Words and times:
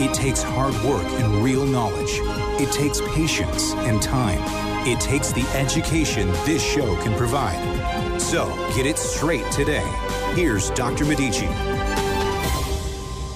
It 0.00 0.14
takes 0.14 0.42
hard 0.42 0.74
work 0.84 1.04
and 1.20 1.44
real 1.44 1.66
knowledge. 1.66 2.12
It 2.60 2.72
takes 2.72 3.02
patience 3.14 3.74
and 3.74 4.00
time. 4.00 4.40
It 4.88 4.98
takes 5.00 5.32
the 5.32 5.42
education 5.54 6.28
this 6.46 6.62
show 6.62 6.96
can 7.02 7.14
provide. 7.16 8.18
So 8.18 8.46
get 8.74 8.86
it 8.86 8.96
straight 8.96 9.44
today. 9.52 9.86
Here's 10.34 10.70
Dr. 10.70 11.04
Medici. 11.04 11.46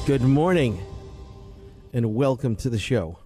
Good 0.06 0.22
morning 0.22 0.82
and 1.92 2.14
welcome 2.14 2.56
to 2.56 2.70
the 2.70 2.78
show. 2.78 3.18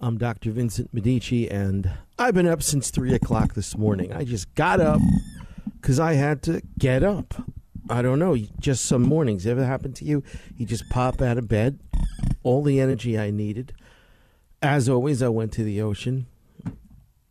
I'm 0.00 0.18
Dr. 0.18 0.50
Vincent 0.50 0.92
Medici 0.92 1.48
and 1.48 1.90
I've 2.18 2.34
been 2.34 2.48
up 2.48 2.62
since 2.64 2.90
3 2.90 3.14
o'clock 3.14 3.54
this 3.54 3.78
morning. 3.78 4.12
I 4.12 4.24
just 4.24 4.52
got 4.56 4.80
up 4.80 5.00
because 5.80 6.00
I 6.00 6.14
had 6.14 6.42
to 6.42 6.60
get 6.76 7.04
up. 7.04 7.34
I 7.88 8.00
don't 8.00 8.18
know, 8.18 8.36
just 8.58 8.86
some 8.86 9.02
mornings. 9.02 9.46
Ever 9.46 9.64
happened 9.64 9.96
to 9.96 10.04
you? 10.04 10.22
You 10.56 10.64
just 10.64 10.88
pop 10.88 11.20
out 11.20 11.36
of 11.36 11.48
bed, 11.48 11.80
all 12.42 12.62
the 12.62 12.80
energy 12.80 13.18
I 13.18 13.30
needed. 13.30 13.74
As 14.62 14.88
always, 14.88 15.22
I 15.22 15.28
went 15.28 15.52
to 15.52 15.64
the 15.64 15.82
ocean. 15.82 16.26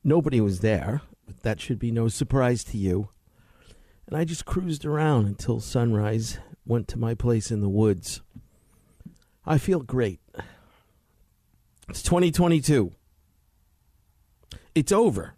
Nobody 0.04 0.40
was 0.40 0.60
there, 0.60 1.02
but 1.26 1.42
that 1.42 1.60
should 1.60 1.80
be 1.80 1.92
no 1.92 2.08
surprise 2.08 2.64
to 2.66 2.78
you. 2.78 3.10
And 4.06 4.16
I 4.16 4.26
just 4.26 4.46
cruised 4.46 4.86
around 4.86 5.26
until 5.26 5.60
sunrise, 5.60 6.38
went 6.66 6.88
to 6.90 7.00
my 7.00 7.16
place 7.16 7.50
in 7.50 7.62
the 7.62 7.70
woods. 7.70 8.22
I 9.46 9.58
feel 9.58 9.80
great. 9.80 10.20
It's 11.90 12.04
2022. 12.04 12.92
It's 14.76 14.92
over. 14.92 15.34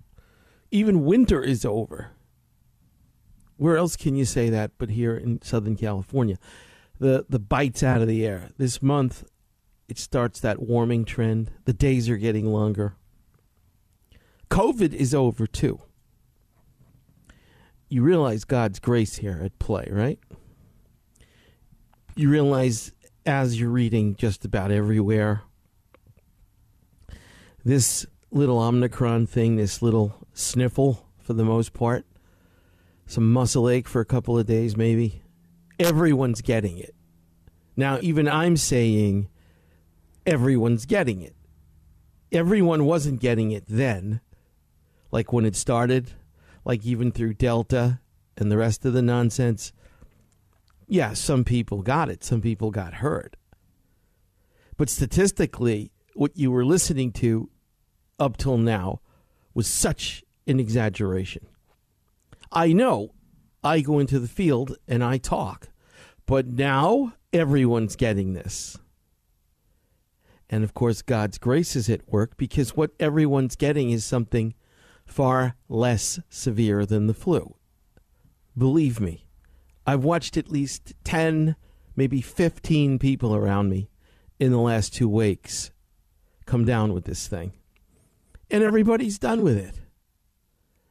Even 0.71 1.05
winter 1.05 1.41
is 1.41 1.63
over. 1.63 2.11
Where 3.57 3.77
else 3.77 3.95
can 3.95 4.15
you 4.15 4.25
say 4.25 4.49
that 4.49 4.71
but 4.77 4.89
here 4.89 5.15
in 5.15 5.41
Southern 5.41 5.75
California? 5.75 6.37
The 6.99 7.25
the 7.29 7.39
bites 7.39 7.83
out 7.83 8.01
of 8.01 8.07
the 8.07 8.25
air. 8.25 8.49
This 8.57 8.81
month 8.81 9.23
it 9.87 9.97
starts 9.99 10.39
that 10.39 10.61
warming 10.61 11.05
trend. 11.05 11.51
The 11.65 11.73
days 11.73 12.09
are 12.09 12.17
getting 12.17 12.47
longer. 12.47 12.95
COVID 14.49 14.93
is 14.93 15.13
over 15.13 15.45
too. 15.45 15.81
You 17.87 18.01
realize 18.01 18.45
God's 18.45 18.79
grace 18.79 19.17
here 19.17 19.39
at 19.43 19.59
play, 19.59 19.87
right? 19.91 20.19
You 22.15 22.29
realize 22.29 22.91
as 23.25 23.59
you're 23.59 23.69
reading 23.69 24.15
just 24.15 24.45
about 24.45 24.71
everywhere 24.71 25.43
this 27.63 28.05
little 28.31 28.59
Omicron 28.59 29.25
thing, 29.25 29.55
this 29.55 29.81
little 29.81 30.27
sniffle 30.33 31.07
for 31.19 31.33
the 31.33 31.43
most 31.43 31.73
part, 31.73 32.05
some 33.05 33.31
muscle 33.31 33.69
ache 33.69 33.87
for 33.87 34.01
a 34.01 34.05
couple 34.05 34.37
of 34.37 34.45
days, 34.45 34.75
maybe. 34.75 35.21
Everyone's 35.79 36.41
getting 36.41 36.77
it. 36.77 36.95
Now, 37.75 37.99
even 38.01 38.27
I'm 38.27 38.57
saying 38.57 39.29
everyone's 40.25 40.85
getting 40.85 41.21
it. 41.21 41.35
Everyone 42.31 42.85
wasn't 42.85 43.19
getting 43.19 43.51
it 43.51 43.65
then, 43.67 44.21
like 45.11 45.31
when 45.31 45.45
it 45.45 45.55
started, 45.55 46.11
like 46.63 46.85
even 46.85 47.11
through 47.11 47.35
Delta 47.35 47.99
and 48.37 48.51
the 48.51 48.57
rest 48.57 48.85
of 48.85 48.93
the 48.93 49.01
nonsense. 49.01 49.71
Yeah, 50.87 51.13
some 51.13 51.43
people 51.43 51.81
got 51.81 52.09
it, 52.09 52.23
some 52.23 52.41
people 52.41 52.71
got 52.71 52.95
hurt. 52.95 53.35
But 54.77 54.89
statistically, 54.89 55.91
what 56.13 56.35
you 56.35 56.51
were 56.51 56.65
listening 56.65 57.11
to 57.13 57.49
up 58.19 58.37
till 58.37 58.57
now 58.57 59.01
was 59.53 59.67
such 59.67 60.23
an 60.47 60.59
exaggeration. 60.59 61.47
I 62.57 62.71
know 62.71 63.11
I 63.65 63.81
go 63.81 63.99
into 63.99 64.17
the 64.17 64.29
field 64.29 64.77
and 64.87 65.03
I 65.03 65.17
talk, 65.17 65.67
but 66.25 66.47
now 66.47 67.13
everyone's 67.33 67.97
getting 67.97 68.31
this. 68.31 68.77
And 70.49 70.63
of 70.63 70.73
course, 70.73 71.01
God's 71.01 71.37
grace 71.37 71.75
is 71.75 71.89
at 71.89 72.07
work 72.07 72.37
because 72.37 72.77
what 72.77 72.91
everyone's 72.97 73.57
getting 73.57 73.89
is 73.89 74.05
something 74.05 74.53
far 75.05 75.57
less 75.67 76.19
severe 76.29 76.85
than 76.85 77.07
the 77.07 77.13
flu. 77.13 77.55
Believe 78.57 79.01
me, 79.01 79.27
I've 79.85 80.05
watched 80.05 80.37
at 80.37 80.49
least 80.49 80.93
10, 81.03 81.57
maybe 81.97 82.21
15 82.21 82.99
people 82.99 83.35
around 83.35 83.69
me 83.69 83.89
in 84.39 84.51
the 84.51 84.59
last 84.59 84.93
two 84.93 85.09
weeks 85.09 85.71
come 86.45 86.63
down 86.63 86.93
with 86.93 87.03
this 87.03 87.27
thing. 87.27 87.51
And 88.49 88.63
everybody's 88.63 89.19
done 89.19 89.41
with 89.41 89.57
it 89.57 89.81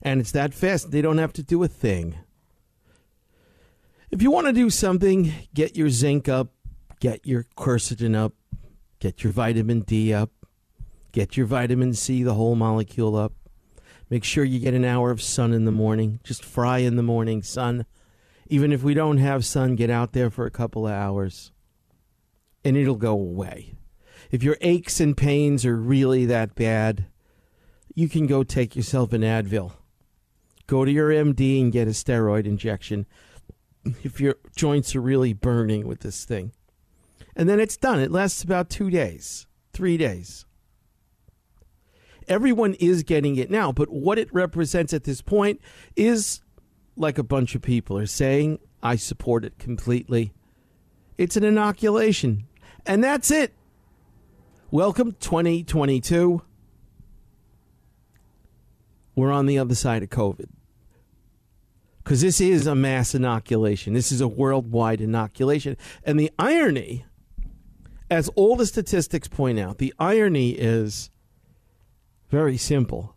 and 0.05 0.21
it's 0.21 0.33
that 0.33 0.55
fast. 0.55 0.91
They 0.91 1.03
don't 1.03 1.19
have 1.19 1.33
to 1.35 1.43
do 1.43 1.63
a 1.63 1.69
thing. 1.69 2.17
If 4.11 4.23
you 4.23 4.31
want 4.31 4.47
to 4.47 4.53
do 4.53 4.71
something, 4.71 5.33
get 5.55 5.75
your 5.75 5.89
zinc 5.89 6.29
up, 6.29 6.53
get 7.01 7.27
your 7.27 7.47
quercetin 7.57 8.15
up, 8.15 8.35
get 9.01 9.25
your 9.25 9.33
vitamin 9.33 9.81
D 9.81 10.13
up, 10.13 10.31
get 11.11 11.37
your 11.37 11.47
vitamin 11.47 11.95
C, 11.95 12.23
the 12.23 12.35
whole 12.35 12.55
molecule 12.55 13.17
up. 13.17 13.33
Make 14.11 14.23
sure 14.23 14.45
you 14.45 14.61
get 14.61 14.75
an 14.75 14.85
hour 14.85 15.11
of 15.11 15.23
sun 15.23 15.53
in 15.53 15.65
the 15.65 15.73
morning. 15.73 16.21
Just 16.23 16.45
fry 16.45 16.79
in 16.79 16.97
the 16.97 17.03
morning, 17.03 17.43
sun. 17.43 17.87
Even 18.49 18.71
if 18.71 18.83
we 18.83 18.93
don't 18.93 19.17
have 19.17 19.45
sun, 19.45 19.75
get 19.75 19.91
out 19.91 20.13
there 20.13 20.31
for 20.31 20.45
a 20.45 20.51
couple 20.51 20.87
of 20.87 20.93
hours 20.93 21.51
and 22.63 22.77
it'll 22.77 22.95
go 22.95 23.13
away. 23.13 23.75
If 24.31 24.43
your 24.43 24.57
aches 24.61 25.01
and 25.01 25.17
pains 25.17 25.65
are 25.65 25.77
really 25.77 26.27
that 26.27 26.55
bad, 26.55 27.07
you 27.95 28.09
can 28.09 28.27
go 28.27 28.43
take 28.43 28.77
yourself 28.77 29.13
an 29.13 29.23
Advil 29.23 29.73
Go 30.67 30.85
to 30.85 30.91
your 30.91 31.11
MD 31.11 31.61
and 31.61 31.73
get 31.73 31.89
a 31.89 31.93
steroid 31.93 32.47
injection 32.47 33.07
if 34.03 34.21
your 34.21 34.37
joints 34.57 34.97
are 34.97 35.01
really 35.01 35.33
burning 35.33 35.87
with 35.87 36.01
this 36.01 36.25
thing. 36.25 36.53
And 37.37 37.49
then 37.49 37.61
it's 37.61 37.77
done. 37.77 38.01
It 38.01 38.11
lasts 38.11 38.43
about 38.43 38.71
two 38.71 38.91
days, 38.91 39.47
three 39.73 39.97
days. 39.97 40.47
Everyone 42.27 42.75
is 42.75 43.03
getting 43.03 43.37
it 43.37 43.51
now, 43.51 43.73
but 43.73 43.91
what 43.91 44.19
it 44.19 44.33
represents 44.33 44.95
at 44.95 45.05
this 45.05 45.21
point 45.21 45.61
is 45.95 46.41
like 46.97 47.19
a 47.19 47.23
bunch 47.25 47.55
of 47.55 47.61
people 47.61 47.99
are 47.99 48.07
saying, 48.07 48.61
I 48.83 48.97
support 48.97 49.45
it 49.45 49.59
completely. 49.59 50.33
It's 51.19 51.37
an 51.37 51.45
inoculation. 51.45 52.47
And 52.87 53.05
that's 53.05 53.31
it. 53.31 53.53
Welcome 54.71 55.17
2022 55.21 56.43
we're 59.15 59.33
on 59.33 59.47
the 59.47 59.59
other 59.59 59.75
side 59.75 60.03
of 60.03 60.11
COVID. 60.11 60.49
Because 62.03 62.21
this 62.21 62.41
is 62.41 62.67
a 62.67 62.75
mass 62.75 63.15
inoculation. 63.15 63.95
This 63.95 64.13
is 64.13 64.21
a 64.21 64.29
worldwide 64.29 65.01
inoculation. 65.01 65.77
And 66.03 66.21
the 66.21 66.31
irony, 66.39 67.07
as 68.11 68.29
all 68.31 68.57
the 68.57 68.67
statistics 68.67 69.29
point 69.29 69.59
out, 69.59 69.79
the 69.79 69.95
irony 69.99 70.51
is 70.51 71.11
very 72.29 72.59
simple. 72.59 73.17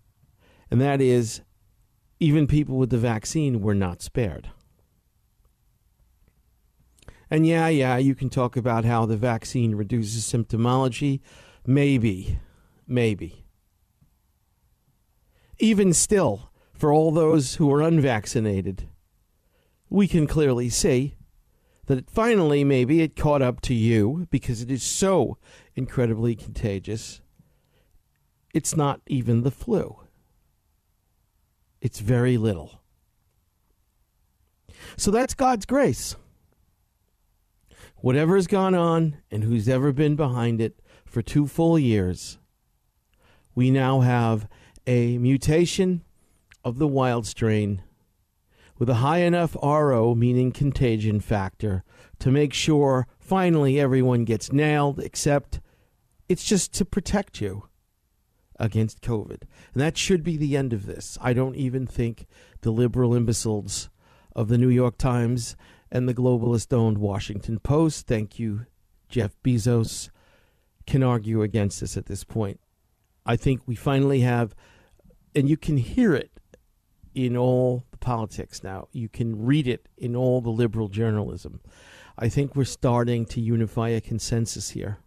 And 0.72 0.80
that 0.80 1.02
is, 1.02 1.42
even 2.20 2.48
people 2.48 2.78
with 2.78 2.90
the 2.90 2.98
vaccine 2.98 3.62
were 3.62 3.76
not 3.76 4.02
spared. 4.02 4.50
And 7.30 7.46
yeah, 7.46 7.68
yeah, 7.68 7.98
you 7.98 8.16
can 8.16 8.30
talk 8.30 8.56
about 8.56 8.86
how 8.86 9.06
the 9.06 9.18
vaccine 9.18 9.76
reduces 9.76 10.24
symptomology. 10.32 11.20
Maybe, 11.66 12.40
maybe 12.88 13.47
even 15.60 15.94
still, 15.94 16.52
for 16.74 16.92
all 16.92 17.12
those 17.12 17.56
who 17.56 17.72
are 17.74 17.82
unvaccinated, 17.82 18.88
we 19.90 20.08
can 20.08 20.28
clearly 20.28 20.70
see 20.70 21.16
that 21.86 22.10
finally 22.10 22.64
maybe 22.64 23.02
it 23.02 23.16
caught 23.16 23.42
up 23.42 23.62
to 23.62 23.74
you 23.74 24.28
because 24.30 24.62
it 24.62 24.70
is 24.70 24.84
so 24.84 25.38
incredibly 25.76 26.36
contagious. 26.36 27.22
It's 28.54 28.76
not 28.76 29.02
even 29.08 29.44
the 29.44 29.52
flu. 29.52 29.98
It's 31.82 32.00
very 32.00 32.38
little. 32.38 32.82
So 34.98 35.12
that's 35.12 35.34
God's 35.34 35.66
grace. 35.66 36.16
Whatever 37.98 38.36
has 38.36 38.48
gone 38.48 38.76
on 38.76 39.18
and 39.32 39.44
who's 39.44 39.68
ever 39.68 39.92
been 39.92 40.16
behind 40.16 40.62
it 40.62 40.80
for 41.06 41.22
two 41.22 41.48
full 41.48 41.80
years, 41.80 42.38
we 43.56 43.72
now 43.72 44.02
have 44.02 44.48
a 44.88 45.18
mutation 45.18 46.04
of 46.64 46.80
the 46.80 46.88
wild 46.88 47.28
strain 47.28 47.84
with 48.80 48.90
a 48.90 48.96
high 48.96 49.20
enough 49.20 49.56
RO, 49.62 50.16
meaning 50.16 50.52
contagion 50.52 51.20
factor, 51.20 51.84
to 52.20 52.32
make 52.32 52.54
sure 52.54 53.08
finally 53.20 53.80
everyone 53.80 54.24
gets 54.24 54.52
nailed 54.52 55.00
except 55.00 55.60
It's 56.30 56.44
just 56.44 56.74
to 56.74 56.86
protect 56.86 57.40
you 57.40 57.70
against 58.60 59.02
COVID. 59.02 59.44
And 59.74 59.82
that 59.82 59.98
should 59.98 60.24
be 60.24 60.36
the 60.36 60.58
end 60.58 60.74
of 60.74 60.86
this. 60.86 61.18
I 61.22 61.34
don't 61.34 61.56
even 61.56 61.88
think 61.88 62.28
the 62.62 62.72
liberal 62.72 63.16
imbeciles 63.16 63.90
of 64.36 64.50
the 64.50 64.58
New 64.58 64.70
York 64.70 64.98
Times 64.98 65.56
and 65.90 66.08
the 66.08 66.14
globalist 66.14 66.74
owned 66.74 66.98
Washington 66.98 67.60
Post, 67.60 68.08
thank 68.08 68.38
you, 68.38 68.66
Jeff 69.08 69.38
Bezos, 69.42 70.10
can 70.86 71.02
argue 71.02 71.42
against 71.42 71.80
this 71.80 71.96
at 71.96 72.08
this 72.08 72.24
point. 72.24 72.60
I 73.26 73.36
think 73.36 73.62
we 73.66 73.76
finally 73.76 74.22
have, 74.22 74.54
and 75.36 75.50
you 75.50 75.58
can 75.58 75.78
hear 75.78 76.14
it 76.14 76.32
in 77.14 77.36
all 77.36 77.86
the 77.92 77.98
politics 77.98 78.64
now, 78.64 78.88
you 78.92 79.10
can 79.10 79.44
read 79.44 79.68
it 79.68 79.88
in 79.98 80.16
all 80.16 80.40
the 80.40 80.50
liberal 80.50 80.88
journalism. 80.88 81.62
I 82.18 82.30
think 82.30 82.56
we're 82.56 82.64
starting 82.64 83.26
to 83.28 83.42
unify 83.42 83.90
a 83.90 84.02
consensus 84.02 84.72
here. 84.72 85.00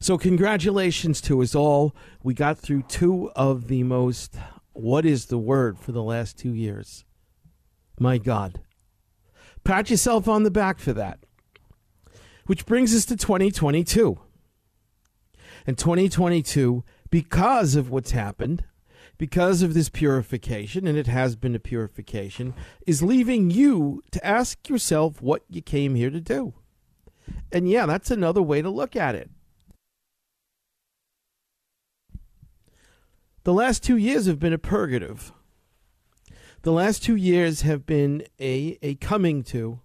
So, 0.00 0.18
congratulations 0.18 1.20
to 1.22 1.42
us 1.42 1.54
all. 1.54 1.94
We 2.22 2.34
got 2.34 2.58
through 2.58 2.82
two 2.82 3.30
of 3.36 3.68
the 3.68 3.82
most, 3.82 4.36
what 4.72 5.04
is 5.04 5.26
the 5.26 5.38
word 5.38 5.78
for 5.78 5.92
the 5.92 6.02
last 6.02 6.38
two 6.38 6.52
years? 6.52 7.04
My 7.98 8.18
God. 8.18 8.60
Pat 9.64 9.90
yourself 9.90 10.28
on 10.28 10.42
the 10.42 10.50
back 10.50 10.78
for 10.78 10.92
that. 10.92 11.20
Which 12.46 12.66
brings 12.66 12.94
us 12.94 13.04
to 13.06 13.16
2022. 13.16 14.18
And 15.66 15.76
2022, 15.76 16.84
because 17.10 17.74
of 17.74 17.90
what's 17.90 18.12
happened, 18.12 18.64
because 19.18 19.62
of 19.62 19.74
this 19.74 19.88
purification, 19.88 20.86
and 20.86 20.96
it 20.96 21.08
has 21.08 21.34
been 21.34 21.56
a 21.56 21.60
purification, 21.60 22.54
is 22.86 23.02
leaving 23.02 23.50
you 23.50 24.02
to 24.12 24.24
ask 24.24 24.68
yourself 24.68 25.20
what 25.20 25.42
you 25.48 25.60
came 25.60 25.96
here 25.96 26.10
to 26.10 26.20
do. 26.20 26.54
And 27.50 27.68
yeah, 27.68 27.84
that's 27.84 28.10
another 28.10 28.40
way 28.40 28.62
to 28.62 28.70
look 28.70 28.94
at 28.94 29.16
it. 29.16 29.30
The 33.42 33.52
last 33.52 33.82
two 33.82 33.96
years 33.96 34.26
have 34.26 34.38
been 34.38 34.52
a 34.52 34.58
purgative. 34.58 35.32
The 36.62 36.72
last 36.72 37.02
two 37.02 37.16
years 37.16 37.62
have 37.62 37.86
been 37.86 38.24
a, 38.40 38.78
a 38.82 38.94
coming 38.96 39.42
to 39.44 39.80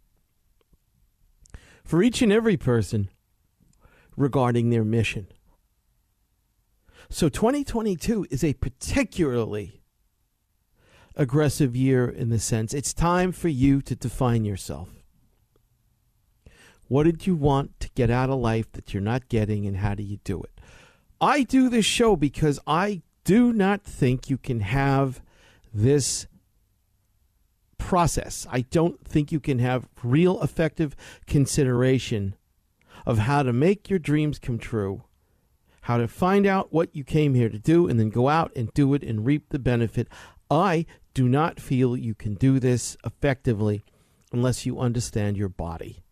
for 1.83 2.03
each 2.03 2.21
and 2.21 2.31
every 2.31 2.57
person 2.57 3.09
regarding 4.15 4.69
their 4.69 4.83
mission. 4.83 5.27
So 7.13 7.29
2022 7.29 8.25
is 8.31 8.43
a 8.43 8.53
particularly 8.55 9.83
aggressive 11.15 11.75
year 11.75 12.09
in 12.09 12.29
the 12.29 12.39
sense 12.39 12.73
it's 12.73 12.91
time 12.91 13.31
for 13.31 13.49
you 13.49 13.83
to 13.83 13.95
define 13.95 14.45
yourself. 14.45 14.89
What 16.87 17.03
did 17.03 17.27
you 17.27 17.35
want 17.35 17.79
to 17.81 17.91
get 17.93 18.09
out 18.09 18.31
of 18.31 18.39
life 18.39 18.71
that 18.71 18.95
you're 18.95 19.03
not 19.03 19.29
getting, 19.29 19.67
and 19.67 19.77
how 19.77 19.93
do 19.93 20.01
you 20.01 20.17
do 20.23 20.41
it? 20.41 20.59
I 21.21 21.43
do 21.43 21.69
this 21.69 21.85
show 21.85 22.15
because 22.15 22.59
I 22.65 23.03
do 23.25 23.53
not 23.53 23.83
think 23.83 24.31
you 24.31 24.39
can 24.39 24.61
have 24.61 25.21
this 25.71 26.25
process. 27.77 28.47
I 28.49 28.61
don't 28.61 29.07
think 29.07 29.31
you 29.31 29.39
can 29.39 29.59
have 29.59 29.87
real 30.01 30.41
effective 30.41 30.95
consideration 31.27 32.33
of 33.05 33.19
how 33.19 33.43
to 33.43 33.53
make 33.53 33.87
your 33.87 33.99
dreams 33.99 34.39
come 34.39 34.57
true, 34.57 35.03
how 35.83 35.97
to 35.97 36.07
find 36.07 36.45
out 36.45 36.73
what 36.73 36.95
you 36.95 37.03
came 37.03 37.33
here 37.33 37.49
to 37.49 37.59
do, 37.59 37.87
and 37.87 37.99
then 37.99 38.09
go 38.09 38.29
out 38.29 38.51
and 38.55 38.73
do 38.73 38.93
it 38.93 39.03
and 39.03 39.25
reap 39.25 39.49
the 39.49 39.59
benefit. 39.59 40.07
I 40.49 40.85
do 41.13 41.29
not 41.29 41.59
feel 41.59 41.95
you 41.95 42.15
can 42.15 42.35
do 42.35 42.59
this 42.59 42.97
effectively 43.05 43.83
unless 44.31 44.65
you 44.65 44.79
understand 44.79 45.37
your 45.37 45.49
body. 45.49 46.03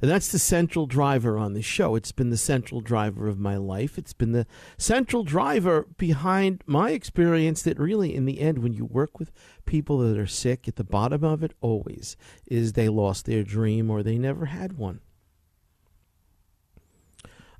And 0.00 0.10
that's 0.10 0.28
the 0.28 0.38
central 0.38 0.86
driver 0.86 1.38
on 1.38 1.54
the 1.54 1.62
show. 1.62 1.94
It's 1.94 2.12
been 2.12 2.28
the 2.28 2.36
central 2.36 2.82
driver 2.82 3.28
of 3.28 3.38
my 3.38 3.56
life. 3.56 3.96
It's 3.96 4.12
been 4.12 4.32
the 4.32 4.46
central 4.76 5.24
driver 5.24 5.86
behind 5.96 6.62
my 6.66 6.90
experience 6.90 7.62
that 7.62 7.78
really, 7.78 8.14
in 8.14 8.26
the 8.26 8.40
end, 8.40 8.58
when 8.58 8.74
you 8.74 8.84
work 8.84 9.18
with 9.18 9.32
people 9.64 9.98
that 9.98 10.18
are 10.18 10.26
sick, 10.26 10.68
at 10.68 10.76
the 10.76 10.84
bottom 10.84 11.24
of 11.24 11.42
it 11.42 11.54
always 11.62 12.16
is 12.46 12.72
they 12.72 12.90
lost 12.90 13.24
their 13.24 13.42
dream 13.42 13.90
or 13.90 14.02
they 14.02 14.18
never 14.18 14.46
had 14.46 14.74
one. 14.74 15.00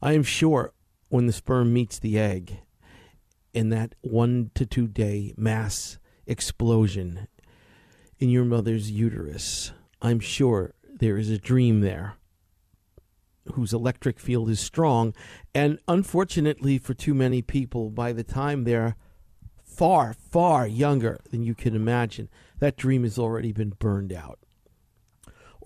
I 0.06 0.12
am 0.12 0.22
sure 0.22 0.72
when 1.08 1.26
the 1.26 1.32
sperm 1.32 1.72
meets 1.72 1.98
the 1.98 2.16
egg 2.16 2.60
in 3.52 3.70
that 3.70 3.96
one 4.02 4.52
to 4.54 4.64
two 4.64 4.86
day 4.86 5.34
mass 5.36 5.98
explosion 6.28 7.26
in 8.20 8.28
your 8.28 8.44
mother's 8.44 8.88
uterus, 8.88 9.72
I'm 10.00 10.20
sure 10.20 10.74
there 10.88 11.18
is 11.18 11.28
a 11.28 11.38
dream 11.38 11.80
there 11.80 12.14
whose 13.54 13.72
electric 13.72 14.20
field 14.20 14.48
is 14.48 14.60
strong. 14.60 15.12
And 15.52 15.80
unfortunately, 15.88 16.78
for 16.78 16.94
too 16.94 17.12
many 17.12 17.42
people, 17.42 17.90
by 17.90 18.12
the 18.12 18.22
time 18.22 18.62
they're 18.62 18.94
far, 19.64 20.14
far 20.14 20.68
younger 20.68 21.18
than 21.32 21.42
you 21.42 21.56
can 21.56 21.74
imagine, 21.74 22.28
that 22.60 22.76
dream 22.76 23.02
has 23.02 23.18
already 23.18 23.50
been 23.50 23.70
burned 23.70 24.12
out. 24.12 24.38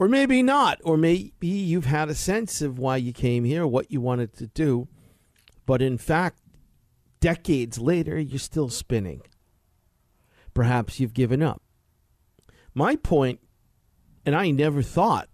Or 0.01 0.09
maybe 0.09 0.43
not, 0.43 0.81
or 0.83 0.97
maybe 0.97 1.47
you've 1.47 1.85
had 1.85 2.09
a 2.09 2.15
sense 2.15 2.63
of 2.63 2.79
why 2.79 2.97
you 2.97 3.13
came 3.13 3.45
here, 3.45 3.67
what 3.67 3.93
you 3.93 4.01
wanted 4.01 4.33
to 4.39 4.47
do, 4.47 4.89
but 5.67 5.83
in 5.83 5.99
fact, 5.99 6.41
decades 7.21 7.79
later, 7.79 8.19
you're 8.19 8.39
still 8.39 8.71
spinning. 8.71 9.21
Perhaps 10.55 11.01
you've 11.01 11.13
given 11.13 11.43
up. 11.43 11.61
My 12.73 12.97
point, 12.97 13.41
and 14.25 14.35
I 14.35 14.51
never 14.51 14.81
thought 14.81 15.29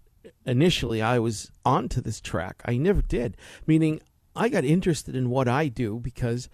initially 0.45 1.01
I 1.01 1.17
was 1.17 1.49
onto 1.63 2.01
this 2.01 2.19
track. 2.19 2.61
I 2.65 2.75
never 2.75 3.01
did. 3.01 3.37
Meaning, 3.65 4.01
I 4.35 4.49
got 4.49 4.65
interested 4.65 5.15
in 5.15 5.29
what 5.29 5.47
I 5.47 5.69
do 5.69 5.97
because 5.97 6.49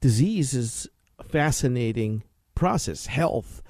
disease 0.00 0.54
is 0.54 0.88
a 1.18 1.24
fascinating 1.24 2.22
process. 2.54 3.04
Health 3.04 3.60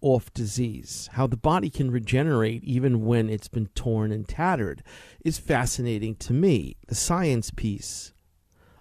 off 0.00 0.32
disease, 0.32 1.08
how 1.12 1.26
the 1.26 1.36
body 1.36 1.70
can 1.70 1.90
regenerate 1.90 2.64
even 2.64 3.04
when 3.04 3.28
it's 3.28 3.48
been 3.48 3.66
torn 3.68 4.12
and 4.12 4.28
tattered, 4.28 4.82
is 5.24 5.38
fascinating 5.38 6.14
to 6.16 6.32
me. 6.32 6.76
The 6.88 6.94
science 6.94 7.50
piece 7.50 8.12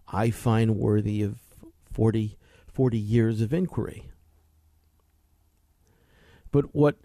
I 0.08 0.32
find 0.32 0.78
worthy 0.78 1.22
of 1.22 1.40
40, 1.92 2.38
40 2.72 2.98
years 2.98 3.42
of 3.42 3.54
inquiry. 3.54 4.10
But 6.52 6.74
what 6.74 6.98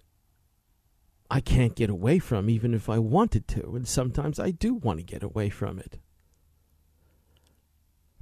I 1.30 1.40
can't 1.40 1.74
get 1.74 1.90
away 1.90 2.18
from, 2.18 2.48
even 2.48 2.74
if 2.74 2.88
I 2.88 2.98
wanted 2.98 3.48
to. 3.48 3.74
And 3.74 3.88
sometimes 3.88 4.38
I 4.38 4.50
do 4.50 4.74
want 4.74 5.00
to 5.00 5.04
get 5.04 5.22
away 5.22 5.50
from 5.50 5.78
it. 5.78 5.98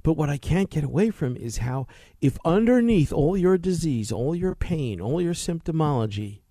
But 0.03 0.17
what 0.17 0.29
I 0.29 0.37
can't 0.37 0.69
get 0.69 0.83
away 0.83 1.09
from 1.09 1.37
is 1.37 1.57
how, 1.57 1.87
if 2.19 2.37
underneath 2.43 3.13
all 3.13 3.37
your 3.37 3.57
disease, 3.57 4.11
all 4.11 4.35
your 4.35 4.53
pain, 4.53 4.99
all 4.99 5.21
your 5.21 5.33
symptomology, 5.33 6.41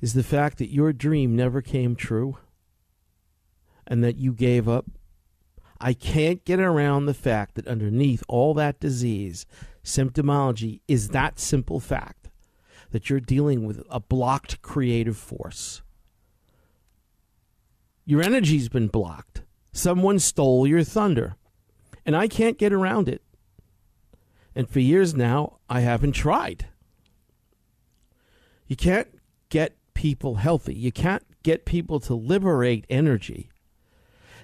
is 0.00 0.14
the 0.14 0.22
fact 0.22 0.58
that 0.58 0.72
your 0.72 0.92
dream 0.92 1.36
never 1.36 1.60
came 1.60 1.94
true 1.94 2.38
and 3.86 4.02
that 4.02 4.16
you 4.16 4.32
gave 4.32 4.66
up, 4.68 4.86
I 5.78 5.92
can't 5.92 6.44
get 6.44 6.58
around 6.58 7.04
the 7.04 7.14
fact 7.14 7.54
that 7.54 7.68
underneath 7.68 8.22
all 8.28 8.54
that 8.54 8.80
disease, 8.80 9.44
symptomology 9.84 10.80
is 10.88 11.10
that 11.10 11.38
simple 11.38 11.80
fact 11.80 12.30
that 12.92 13.10
you're 13.10 13.20
dealing 13.20 13.66
with 13.66 13.82
a 13.90 14.00
blocked 14.00 14.62
creative 14.62 15.18
force. 15.18 15.82
Your 18.06 18.22
energy's 18.22 18.68
been 18.68 18.88
blocked. 18.88 19.42
Someone 19.72 20.18
stole 20.18 20.66
your 20.66 20.84
thunder. 20.84 21.36
And 22.06 22.16
I 22.16 22.28
can't 22.28 22.56
get 22.56 22.72
around 22.72 23.08
it. 23.08 23.20
And 24.54 24.70
for 24.70 24.80
years 24.80 25.14
now, 25.14 25.58
I 25.68 25.80
haven't 25.80 26.12
tried. 26.12 26.66
You 28.66 28.76
can't 28.76 29.08
get 29.50 29.76
people 29.92 30.36
healthy. 30.36 30.74
You 30.74 30.92
can't 30.92 31.24
get 31.42 31.66
people 31.66 32.00
to 32.00 32.14
liberate 32.14 32.86
energy 32.88 33.50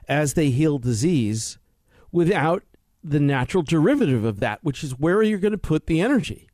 as 0.08 0.34
they 0.34 0.50
heal 0.50 0.78
disease 0.78 1.58
without 2.10 2.62
the 3.02 3.20
natural 3.20 3.62
derivative 3.62 4.24
of 4.24 4.40
that, 4.40 4.62
which 4.62 4.84
is 4.84 4.98
where 4.98 5.22
you're 5.22 5.38
going 5.38 5.52
to 5.52 5.58
put 5.58 5.86
the 5.86 6.00
energy. 6.00 6.48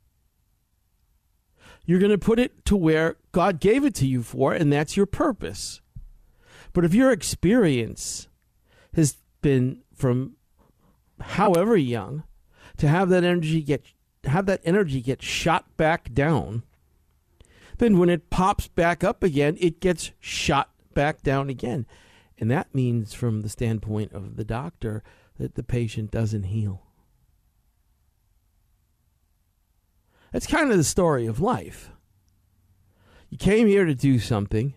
You're 1.84 1.98
going 1.98 2.12
to 2.12 2.18
put 2.18 2.38
it 2.38 2.64
to 2.66 2.76
where 2.76 3.16
God 3.32 3.60
gave 3.60 3.84
it 3.84 3.94
to 3.96 4.06
you 4.06 4.22
for, 4.22 4.52
and 4.52 4.72
that's 4.72 4.96
your 4.96 5.06
purpose. 5.06 5.80
But 6.72 6.84
if 6.84 6.94
your 6.94 7.10
experience 7.10 8.28
has 8.94 9.16
been 9.40 9.82
from 9.94 10.36
however 11.20 11.76
young 11.76 12.25
to 12.76 12.88
have 12.88 13.08
that 13.10 13.25
energy 13.25 13.62
get 13.62 13.84
have 14.25 14.46
that 14.46 14.60
energy 14.64 15.00
get 15.00 15.22
shot 15.22 15.76
back 15.76 16.12
down, 16.12 16.62
then 17.78 17.98
when 17.98 18.10
it 18.10 18.30
pops 18.30 18.68
back 18.68 19.04
up 19.04 19.22
again, 19.22 19.56
it 19.60 19.80
gets 19.80 20.12
shot 20.20 20.70
back 20.94 21.22
down 21.22 21.48
again. 21.48 21.87
And 22.38 22.50
that 22.50 22.75
means, 22.75 23.14
from 23.14 23.42
the 23.42 23.48
standpoint 23.48 24.12
of 24.12 24.37
the 24.37 24.44
doctor, 24.44 25.02
that 25.38 25.54
the 25.54 25.62
patient 25.62 26.10
doesn't 26.10 26.44
heal. 26.44 26.82
That's 30.32 30.46
kind 30.46 30.70
of 30.70 30.76
the 30.76 30.84
story 30.84 31.26
of 31.26 31.40
life. 31.40 31.90
You 33.30 33.38
came 33.38 33.66
here 33.66 33.84
to 33.84 33.94
do 33.94 34.18
something. 34.18 34.75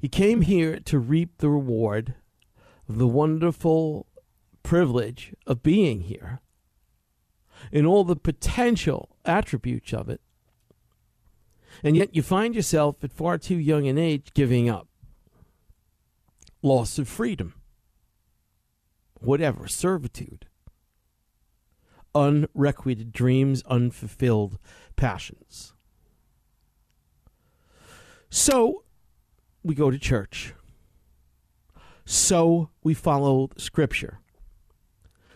You 0.00 0.08
came 0.08 0.42
here 0.42 0.80
to 0.80 0.98
reap 0.98 1.38
the 1.38 1.50
reward 1.50 2.14
of 2.88 2.98
the 2.98 3.08
wonderful 3.08 4.06
privilege 4.62 5.34
of 5.46 5.62
being 5.62 6.02
here 6.02 6.40
and 7.72 7.86
all 7.86 8.04
the 8.04 8.16
potential 8.16 9.16
attributes 9.24 9.92
of 9.92 10.08
it. 10.08 10.20
And 11.82 11.96
yet 11.96 12.14
you 12.14 12.22
find 12.22 12.54
yourself 12.54 13.02
at 13.02 13.12
far 13.12 13.38
too 13.38 13.58
young 13.58 13.86
an 13.86 13.98
age 13.98 14.32
giving 14.34 14.68
up. 14.68 14.88
Loss 16.62 16.98
of 16.98 17.08
freedom, 17.08 17.54
whatever, 19.14 19.66
servitude, 19.66 20.46
unrequited 22.14 23.12
dreams, 23.12 23.62
unfulfilled 23.66 24.58
passions. 24.96 25.72
So 28.28 28.84
we 29.62 29.74
go 29.74 29.90
to 29.90 29.98
church. 29.98 30.54
So 32.04 32.70
we 32.82 32.92
follow 32.92 33.50
Scripture. 33.56 34.20